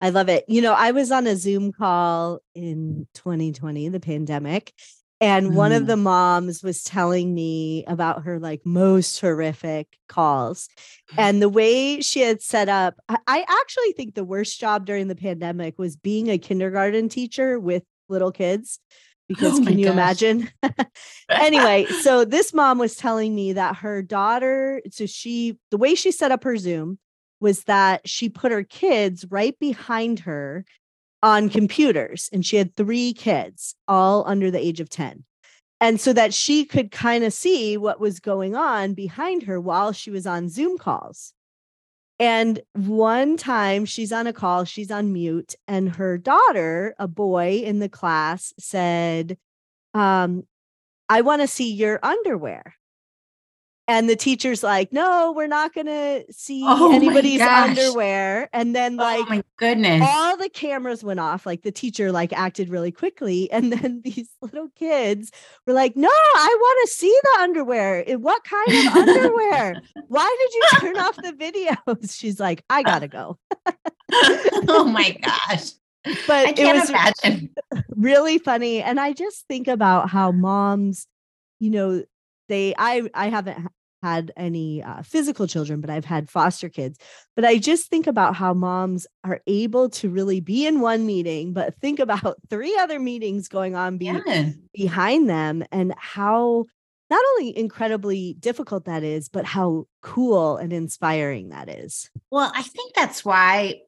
I 0.00 0.10
love 0.10 0.28
it. 0.28 0.44
You 0.46 0.62
know, 0.62 0.74
I 0.74 0.92
was 0.92 1.10
on 1.10 1.26
a 1.26 1.34
Zoom 1.34 1.72
call 1.72 2.38
in 2.54 3.08
2020, 3.14 3.88
the 3.88 3.98
pandemic, 3.98 4.72
and 5.20 5.56
one 5.56 5.72
of 5.72 5.84
mm. 5.84 5.86
the 5.88 5.96
moms 5.96 6.62
was 6.62 6.84
telling 6.84 7.34
me 7.34 7.84
about 7.86 8.22
her 8.22 8.38
like 8.38 8.64
most 8.64 9.20
horrific 9.20 9.98
calls. 10.08 10.68
And 11.16 11.42
the 11.42 11.48
way 11.48 12.00
she 12.00 12.20
had 12.20 12.40
set 12.40 12.68
up, 12.68 12.94
I 13.08 13.44
actually 13.48 13.92
think 13.92 14.14
the 14.14 14.24
worst 14.24 14.60
job 14.60 14.86
during 14.86 15.08
the 15.08 15.16
pandemic 15.16 15.78
was 15.78 15.96
being 15.96 16.28
a 16.30 16.38
kindergarten 16.38 17.08
teacher 17.08 17.58
with 17.58 17.82
little 18.08 18.32
kids. 18.32 18.78
Because 19.28 19.60
oh 19.60 19.64
can 19.64 19.78
you 19.78 19.86
gosh. 19.86 19.92
imagine? 19.92 20.50
anyway, 21.28 21.84
so 22.00 22.24
this 22.24 22.54
mom 22.54 22.78
was 22.78 22.96
telling 22.96 23.34
me 23.34 23.52
that 23.54 23.76
her 23.76 24.00
daughter, 24.00 24.80
so 24.90 25.04
she, 25.04 25.58
the 25.70 25.76
way 25.76 25.94
she 25.94 26.12
set 26.12 26.32
up 26.32 26.44
her 26.44 26.56
Zoom 26.56 26.98
was 27.38 27.64
that 27.64 28.08
she 28.08 28.30
put 28.30 28.52
her 28.52 28.62
kids 28.62 29.26
right 29.28 29.58
behind 29.58 30.20
her 30.20 30.64
on 31.22 31.48
computers 31.48 32.28
and 32.32 32.44
she 32.46 32.56
had 32.56 32.74
three 32.76 33.12
kids 33.12 33.74
all 33.86 34.24
under 34.26 34.50
the 34.50 34.64
age 34.64 34.80
of 34.80 34.88
10 34.88 35.24
and 35.80 36.00
so 36.00 36.12
that 36.12 36.34
she 36.34 36.64
could 36.64 36.90
kind 36.90 37.24
of 37.24 37.32
see 37.32 37.76
what 37.76 38.00
was 38.00 38.20
going 38.20 38.56
on 38.56 38.94
behind 38.94 39.44
her 39.44 39.60
while 39.60 39.92
she 39.92 40.10
was 40.10 40.26
on 40.26 40.48
zoom 40.48 40.76
calls. 40.76 41.32
And 42.20 42.60
one 42.74 43.36
time 43.36 43.84
she's 43.84 44.12
on 44.12 44.26
a 44.26 44.32
call 44.32 44.64
she's 44.64 44.90
on 44.90 45.12
mute 45.12 45.54
and 45.68 45.88
her 45.96 46.18
daughter 46.18 46.94
a 46.98 47.06
boy 47.06 47.62
in 47.64 47.78
the 47.78 47.88
class 47.88 48.52
said 48.58 49.38
um, 49.94 50.42
i 51.08 51.20
want 51.20 51.42
to 51.42 51.48
see 51.48 51.72
your 51.72 52.00
underwear 52.02 52.74
and 53.88 54.08
the 54.08 54.14
teacher's 54.14 54.62
like 54.62 54.92
no 54.92 55.32
we're 55.32 55.46
not 55.48 55.74
going 55.74 55.86
to 55.86 56.24
see 56.30 56.62
oh 56.64 56.94
anybody's 56.94 57.40
underwear. 57.40 58.48
And 58.52 58.76
then 58.76 59.00
oh 59.00 59.02
like 59.02 59.20
oh 59.20 59.28
my 59.30 59.42
goodness. 59.56 60.02
all 60.06 60.36
the 60.36 60.50
cameras 60.50 61.02
went 61.02 61.18
off 61.18 61.46
like 61.46 61.62
the 61.62 61.72
teacher 61.72 62.12
like 62.12 62.32
acted 62.32 62.68
really 62.68 62.92
quickly 62.92 63.50
and 63.52 63.72
then 63.72 64.02
these 64.04 64.28
little 64.40 64.68
kids 64.76 65.32
were 65.66 65.72
like 65.72 65.96
no 65.96 66.08
i 66.10 66.56
want 66.60 66.88
to 66.88 66.94
see 66.94 67.18
the 67.22 67.40
underwear. 67.40 68.04
Eh, 68.06 68.14
what 68.14 68.44
kind 68.44 68.68
of 68.68 68.96
underwear? 68.96 69.80
Why 70.08 70.36
did 70.38 70.54
you 70.54 70.80
turn 70.80 70.98
off 70.98 71.16
the 71.16 71.32
videos? 71.32 72.16
She's 72.16 72.38
like 72.38 72.62
i 72.70 72.82
gotta 72.82 73.08
go. 73.08 73.38
Oh 74.70 74.84
my 74.84 75.10
gosh. 75.22 75.72
But 76.26 76.48
i 76.48 76.54
it 76.56 76.74
was 76.74 76.88
imagine. 76.90 77.50
really 77.90 78.38
funny 78.38 78.80
and 78.82 78.98
i 79.00 79.12
just 79.12 79.46
think 79.48 79.68
about 79.68 80.08
how 80.08 80.30
moms 80.32 81.06
you 81.58 81.70
know 81.70 82.04
they 82.48 82.74
i 82.78 83.02
i 83.12 83.28
haven't 83.28 83.66
had 84.02 84.32
any 84.36 84.82
uh, 84.82 85.02
physical 85.02 85.46
children, 85.46 85.80
but 85.80 85.90
I've 85.90 86.04
had 86.04 86.30
foster 86.30 86.68
kids. 86.68 86.98
But 87.34 87.44
I 87.44 87.58
just 87.58 87.88
think 87.88 88.06
about 88.06 88.34
how 88.34 88.54
moms 88.54 89.06
are 89.24 89.40
able 89.46 89.90
to 89.90 90.10
really 90.10 90.40
be 90.40 90.66
in 90.66 90.80
one 90.80 91.06
meeting, 91.06 91.52
but 91.52 91.74
think 91.80 91.98
about 91.98 92.36
three 92.50 92.76
other 92.76 92.98
meetings 92.98 93.48
going 93.48 93.74
on 93.74 93.98
be- 93.98 94.06
yeah. 94.06 94.50
behind 94.72 95.28
them 95.28 95.64
and 95.72 95.94
how 95.96 96.64
not 97.10 97.24
only 97.32 97.56
incredibly 97.56 98.34
difficult 98.34 98.84
that 98.84 99.02
is, 99.02 99.28
but 99.28 99.44
how 99.44 99.86
cool 100.02 100.56
and 100.56 100.72
inspiring 100.72 101.48
that 101.48 101.68
is. 101.68 102.10
Well, 102.30 102.52
I 102.54 102.62
think 102.62 102.94
that's 102.94 103.24
why 103.24 103.80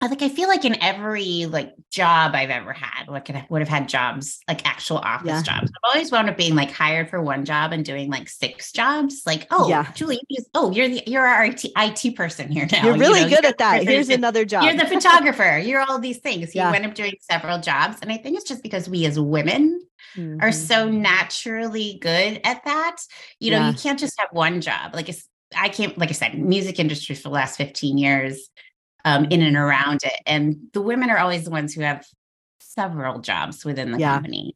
like 0.00 0.22
I 0.22 0.28
feel 0.28 0.48
like 0.48 0.64
in 0.64 0.80
every 0.80 1.46
like 1.46 1.74
job 1.90 2.32
I've 2.34 2.50
ever 2.50 2.72
had, 2.72 3.08
like 3.08 3.30
I 3.30 3.44
would 3.50 3.62
have 3.62 3.68
had 3.68 3.88
jobs 3.88 4.38
like 4.46 4.64
actual 4.66 4.98
office 4.98 5.26
yeah. 5.26 5.42
jobs. 5.42 5.70
I've 5.70 5.90
always 5.90 6.12
wound 6.12 6.30
up 6.30 6.36
being 6.36 6.54
like 6.54 6.70
hired 6.70 7.10
for 7.10 7.20
one 7.20 7.44
job 7.44 7.72
and 7.72 7.84
doing 7.84 8.08
like 8.08 8.28
six 8.28 8.70
jobs. 8.70 9.22
Like, 9.26 9.48
oh, 9.50 9.68
yeah. 9.68 9.90
Julie, 9.92 10.20
oh, 10.54 10.70
you're 10.70 10.88
the 10.88 11.02
you're 11.06 11.26
our 11.26 11.46
IT, 11.46 11.64
IT 11.76 12.14
person 12.14 12.48
here 12.48 12.68
now. 12.70 12.84
You're 12.84 12.96
really 12.96 13.20
you 13.20 13.26
know, 13.26 13.36
good 13.36 13.44
at 13.44 13.58
that. 13.58 13.82
Here's 13.82 14.08
another 14.08 14.44
job. 14.44 14.64
You're 14.64 14.76
the 14.76 14.86
photographer. 14.86 15.58
You're 15.58 15.80
all 15.80 15.98
these 15.98 16.18
things. 16.18 16.54
You 16.54 16.60
yeah. 16.60 16.70
up 16.70 16.94
doing 16.94 17.14
several 17.20 17.58
jobs, 17.58 17.98
and 18.00 18.12
I 18.12 18.18
think 18.18 18.36
it's 18.36 18.48
just 18.48 18.62
because 18.62 18.88
we 18.88 19.04
as 19.04 19.18
women 19.18 19.82
mm-hmm. 20.16 20.40
are 20.40 20.52
so 20.52 20.88
naturally 20.88 21.98
good 22.00 22.40
at 22.44 22.64
that. 22.64 22.98
You 23.40 23.50
know, 23.50 23.58
yeah. 23.58 23.70
you 23.70 23.76
can't 23.76 23.98
just 23.98 24.18
have 24.20 24.28
one 24.30 24.60
job. 24.60 24.94
Like 24.94 25.10
I 25.56 25.70
can't, 25.70 25.98
like 25.98 26.10
I 26.10 26.12
said, 26.12 26.38
music 26.38 26.78
industry 26.78 27.16
for 27.16 27.22
the 27.22 27.30
last 27.30 27.56
15 27.56 27.98
years 27.98 28.48
um, 29.08 29.24
in 29.30 29.42
and 29.42 29.56
around 29.56 30.00
it. 30.04 30.20
And 30.26 30.68
the 30.74 30.82
women 30.82 31.08
are 31.08 31.18
always 31.18 31.44
the 31.44 31.50
ones 31.50 31.74
who 31.74 31.80
have 31.80 32.04
several 32.60 33.20
jobs 33.20 33.64
within 33.64 33.92
the 33.92 33.98
yeah. 33.98 34.14
company. 34.14 34.54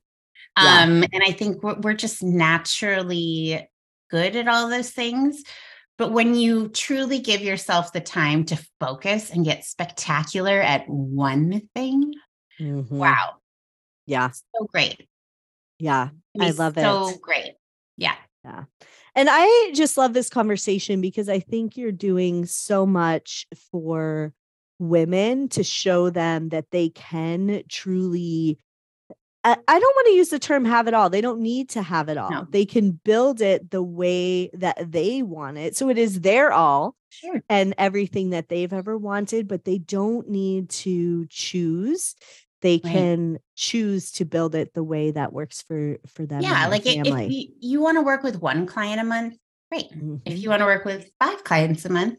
Um, 0.56 1.00
yeah. 1.00 1.08
And 1.14 1.22
I 1.26 1.32
think 1.32 1.62
we're, 1.62 1.80
we're 1.80 1.94
just 1.94 2.22
naturally 2.22 3.66
good 4.10 4.36
at 4.36 4.48
all 4.48 4.68
those 4.68 4.90
things. 4.90 5.42
But 5.96 6.12
when 6.12 6.34
you 6.34 6.68
truly 6.68 7.18
give 7.18 7.40
yourself 7.40 7.92
the 7.92 8.00
time 8.00 8.44
to 8.46 8.62
focus 8.78 9.30
and 9.30 9.44
get 9.44 9.64
spectacular 9.64 10.60
at 10.60 10.86
one 10.88 11.68
thing, 11.74 12.12
mm-hmm. 12.60 12.96
wow. 12.96 13.36
Yeah. 14.06 14.30
So 14.30 14.66
great. 14.66 15.08
Yeah. 15.78 16.10
I 16.38 16.50
love 16.50 16.74
so 16.74 16.80
it. 17.08 17.12
So 17.12 17.18
great. 17.18 17.54
Yeah. 17.96 18.16
Yeah. 18.44 18.64
And 19.14 19.28
I 19.30 19.72
just 19.74 19.96
love 19.96 20.12
this 20.12 20.28
conversation 20.28 21.00
because 21.00 21.28
I 21.28 21.38
think 21.38 21.76
you're 21.76 21.92
doing 21.92 22.46
so 22.46 22.84
much 22.84 23.46
for 23.70 24.34
women 24.88 25.48
to 25.50 25.62
show 25.64 26.10
them 26.10 26.50
that 26.50 26.70
they 26.70 26.88
can 26.90 27.62
truly 27.68 28.58
I, 29.44 29.56
don't 29.66 29.82
want 29.96 30.06
to 30.06 30.12
use 30.12 30.28
the 30.28 30.38
term 30.38 30.64
have 30.64 30.86
it 30.86 30.94
all. 30.94 31.10
They 31.10 31.20
don't 31.20 31.40
need 31.40 31.70
to 31.70 31.82
have 31.82 32.08
it 32.08 32.16
all. 32.16 32.30
No. 32.30 32.46
They 32.48 32.64
can 32.64 32.92
build 32.92 33.40
it 33.40 33.72
the 33.72 33.82
way 33.82 34.50
that 34.54 34.92
they 34.92 35.22
want 35.22 35.58
it. 35.58 35.76
So 35.76 35.88
it 35.88 35.98
is 35.98 36.20
their 36.20 36.52
all 36.52 36.94
Sure. 37.10 37.42
and 37.48 37.74
everything 37.76 38.30
that 38.30 38.48
they've 38.48 38.72
ever 38.72 38.96
wanted, 38.96 39.48
but 39.48 39.64
they 39.64 39.78
don't 39.78 40.28
need 40.28 40.70
to 40.70 41.26
choose. 41.26 42.14
They 42.60 42.80
Right. 42.84 42.92
can 42.92 43.38
choose 43.56 44.12
to 44.12 44.24
build 44.24 44.54
it 44.54 44.74
the 44.74 44.84
way 44.84 45.10
that 45.10 45.32
works 45.32 45.60
for 45.60 45.98
for 46.06 46.24
them. 46.24 46.42
Yeah. 46.42 46.68
Like 46.68 46.86
if 46.86 47.04
you, 47.04 47.48
you 47.58 47.80
want 47.80 47.98
to 47.98 48.02
work 48.02 48.22
with 48.22 48.40
one 48.40 48.64
client 48.66 49.00
a 49.00 49.04
month, 49.04 49.36
great. 49.72 49.86
If 49.90 49.98
Mhm. 50.34 50.38
you 50.38 50.50
want 50.50 50.60
to 50.60 50.66
work 50.66 50.84
with 50.84 51.10
five 51.18 51.42
clients 51.42 51.84
a 51.84 51.88
month, 51.90 52.18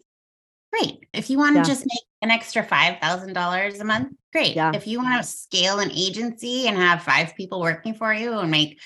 great. 0.73 1.07
If 1.13 1.29
you 1.29 1.37
want 1.37 1.53
to 1.55 1.59
Yeah. 1.59 1.65
just 1.65 1.85
make 1.85 2.01
an 2.21 2.31
extra 2.31 2.63
$5,000 2.63 3.79
a 3.79 3.83
month, 3.83 4.13
great. 4.31 4.55
Yeah. 4.55 4.71
If 4.73 4.87
you 4.87 4.99
want 4.99 5.21
to 5.21 5.27
scale 5.27 5.79
an 5.79 5.91
agency 5.91 6.67
and 6.67 6.75
have 6.77 7.03
five 7.03 7.35
people 7.35 7.61
working 7.61 7.93
for 7.93 8.13
you 8.13 8.39
and 8.39 8.49
make 8.49 8.79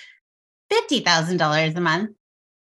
$50,000 0.70 1.76
a 1.76 1.82
month, 1.82 2.12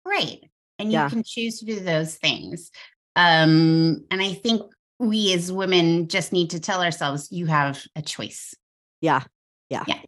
great. 0.05 0.43
And 0.77 0.91
you 0.91 0.99
Yeah. 0.99 1.09
can 1.09 1.23
choose 1.23 1.59
to 1.59 1.65
do 1.65 1.79
those 1.79 2.15
things. 2.15 2.69
Um, 3.15 4.05
and 4.11 4.21
I 4.21 4.33
think 4.33 4.61
we 4.99 5.33
as 5.33 5.51
women 5.51 6.07
just 6.07 6.31
need 6.31 6.51
to 6.51 6.59
tell 6.59 6.83
ourselves 6.83 7.31
you 7.31 7.47
have 7.47 7.83
a 7.95 8.01
choice. 8.01 8.53
Yeah. 9.01 9.23
Yeah. 9.69 9.85
Yeah. 9.88 10.01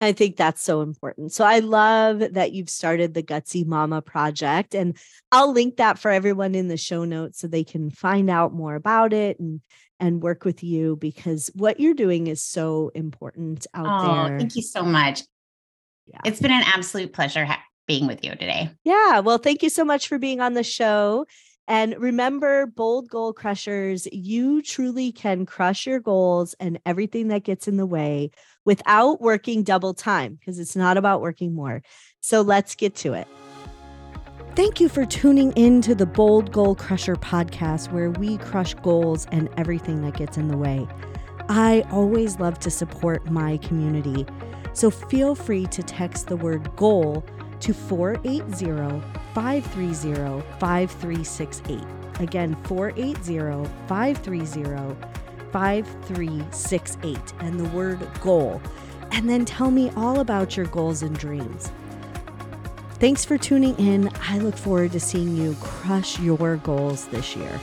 I 0.00 0.12
think 0.12 0.36
that's 0.36 0.62
so 0.62 0.80
important. 0.80 1.32
So 1.32 1.44
I 1.44 1.58
love 1.58 2.20
that 2.32 2.52
you've 2.52 2.70
started 2.70 3.12
the 3.12 3.22
Gutsy 3.22 3.66
Mama 3.66 4.00
project 4.00 4.74
and 4.74 4.96
I'll 5.30 5.52
link 5.52 5.76
that 5.76 5.98
for 5.98 6.10
everyone 6.10 6.54
in 6.54 6.68
the 6.68 6.78
show 6.78 7.04
notes 7.04 7.38
so 7.38 7.46
they 7.46 7.64
can 7.64 7.90
find 7.90 8.30
out 8.30 8.54
more 8.54 8.74
about 8.74 9.12
it 9.12 9.38
and 9.38 9.60
and 9.98 10.22
work 10.22 10.46
with 10.46 10.64
you 10.64 10.96
because 10.96 11.50
what 11.54 11.78
you're 11.78 11.92
doing 11.92 12.26
is 12.28 12.42
so 12.42 12.90
important 12.94 13.66
out 13.74 13.86
Oh, 13.86 14.28
there. 14.28 14.38
thank 14.38 14.56
you 14.56 14.62
so 14.62 14.82
much. 14.82 15.20
Yeah. 16.06 16.20
It's 16.24 16.40
been 16.40 16.50
an 16.52 16.64
absolute 16.74 17.12
pleasure 17.12 17.44
ha- 17.44 17.62
being 17.86 18.06
with 18.06 18.24
you 18.24 18.30
today. 18.30 18.70
Yeah. 18.82 19.20
Well, 19.20 19.36
thank 19.36 19.62
you 19.62 19.68
so 19.68 19.84
much 19.84 20.08
for 20.08 20.18
being 20.18 20.40
on 20.40 20.54
the 20.54 20.62
show. 20.62 21.26
And 21.70 21.94
remember, 22.00 22.66
bold 22.66 23.08
goal 23.08 23.32
crushers, 23.32 24.08
you 24.10 24.60
truly 24.60 25.12
can 25.12 25.46
crush 25.46 25.86
your 25.86 26.00
goals 26.00 26.52
and 26.58 26.80
everything 26.84 27.28
that 27.28 27.44
gets 27.44 27.68
in 27.68 27.76
the 27.76 27.86
way 27.86 28.32
without 28.64 29.20
working 29.20 29.62
double 29.62 29.94
time 29.94 30.34
because 30.34 30.58
it's 30.58 30.74
not 30.74 30.96
about 30.96 31.20
working 31.20 31.54
more. 31.54 31.82
So 32.18 32.40
let's 32.40 32.74
get 32.74 32.96
to 32.96 33.12
it. 33.12 33.28
Thank 34.56 34.80
you 34.80 34.88
for 34.88 35.06
tuning 35.06 35.52
in 35.52 35.80
to 35.82 35.94
the 35.94 36.06
Bold 36.06 36.50
Goal 36.50 36.74
Crusher 36.74 37.14
podcast, 37.14 37.92
where 37.92 38.10
we 38.10 38.38
crush 38.38 38.74
goals 38.74 39.28
and 39.30 39.48
everything 39.56 40.02
that 40.02 40.14
gets 40.14 40.36
in 40.36 40.48
the 40.48 40.56
way. 40.56 40.88
I 41.48 41.84
always 41.92 42.40
love 42.40 42.58
to 42.60 42.70
support 42.70 43.30
my 43.30 43.58
community. 43.58 44.26
So 44.72 44.90
feel 44.90 45.36
free 45.36 45.66
to 45.66 45.84
text 45.84 46.26
the 46.26 46.36
word 46.36 46.74
goal 46.74 47.24
to 47.60 47.74
480 47.74 49.00
530 49.34 50.42
5368. 50.58 51.82
Again, 52.20 52.54
480 52.64 53.68
530 53.86 54.96
5368 55.52 57.18
and 57.40 57.58
the 57.60 57.68
word 57.70 58.08
goal. 58.20 58.60
And 59.12 59.28
then 59.28 59.44
tell 59.44 59.70
me 59.70 59.90
all 59.96 60.20
about 60.20 60.56
your 60.56 60.66
goals 60.66 61.02
and 61.02 61.18
dreams. 61.18 61.70
Thanks 62.94 63.24
for 63.24 63.38
tuning 63.38 63.74
in. 63.76 64.10
I 64.28 64.38
look 64.38 64.56
forward 64.56 64.92
to 64.92 65.00
seeing 65.00 65.36
you 65.36 65.56
crush 65.60 66.20
your 66.20 66.56
goals 66.58 67.06
this 67.06 67.34
year. 67.34 67.58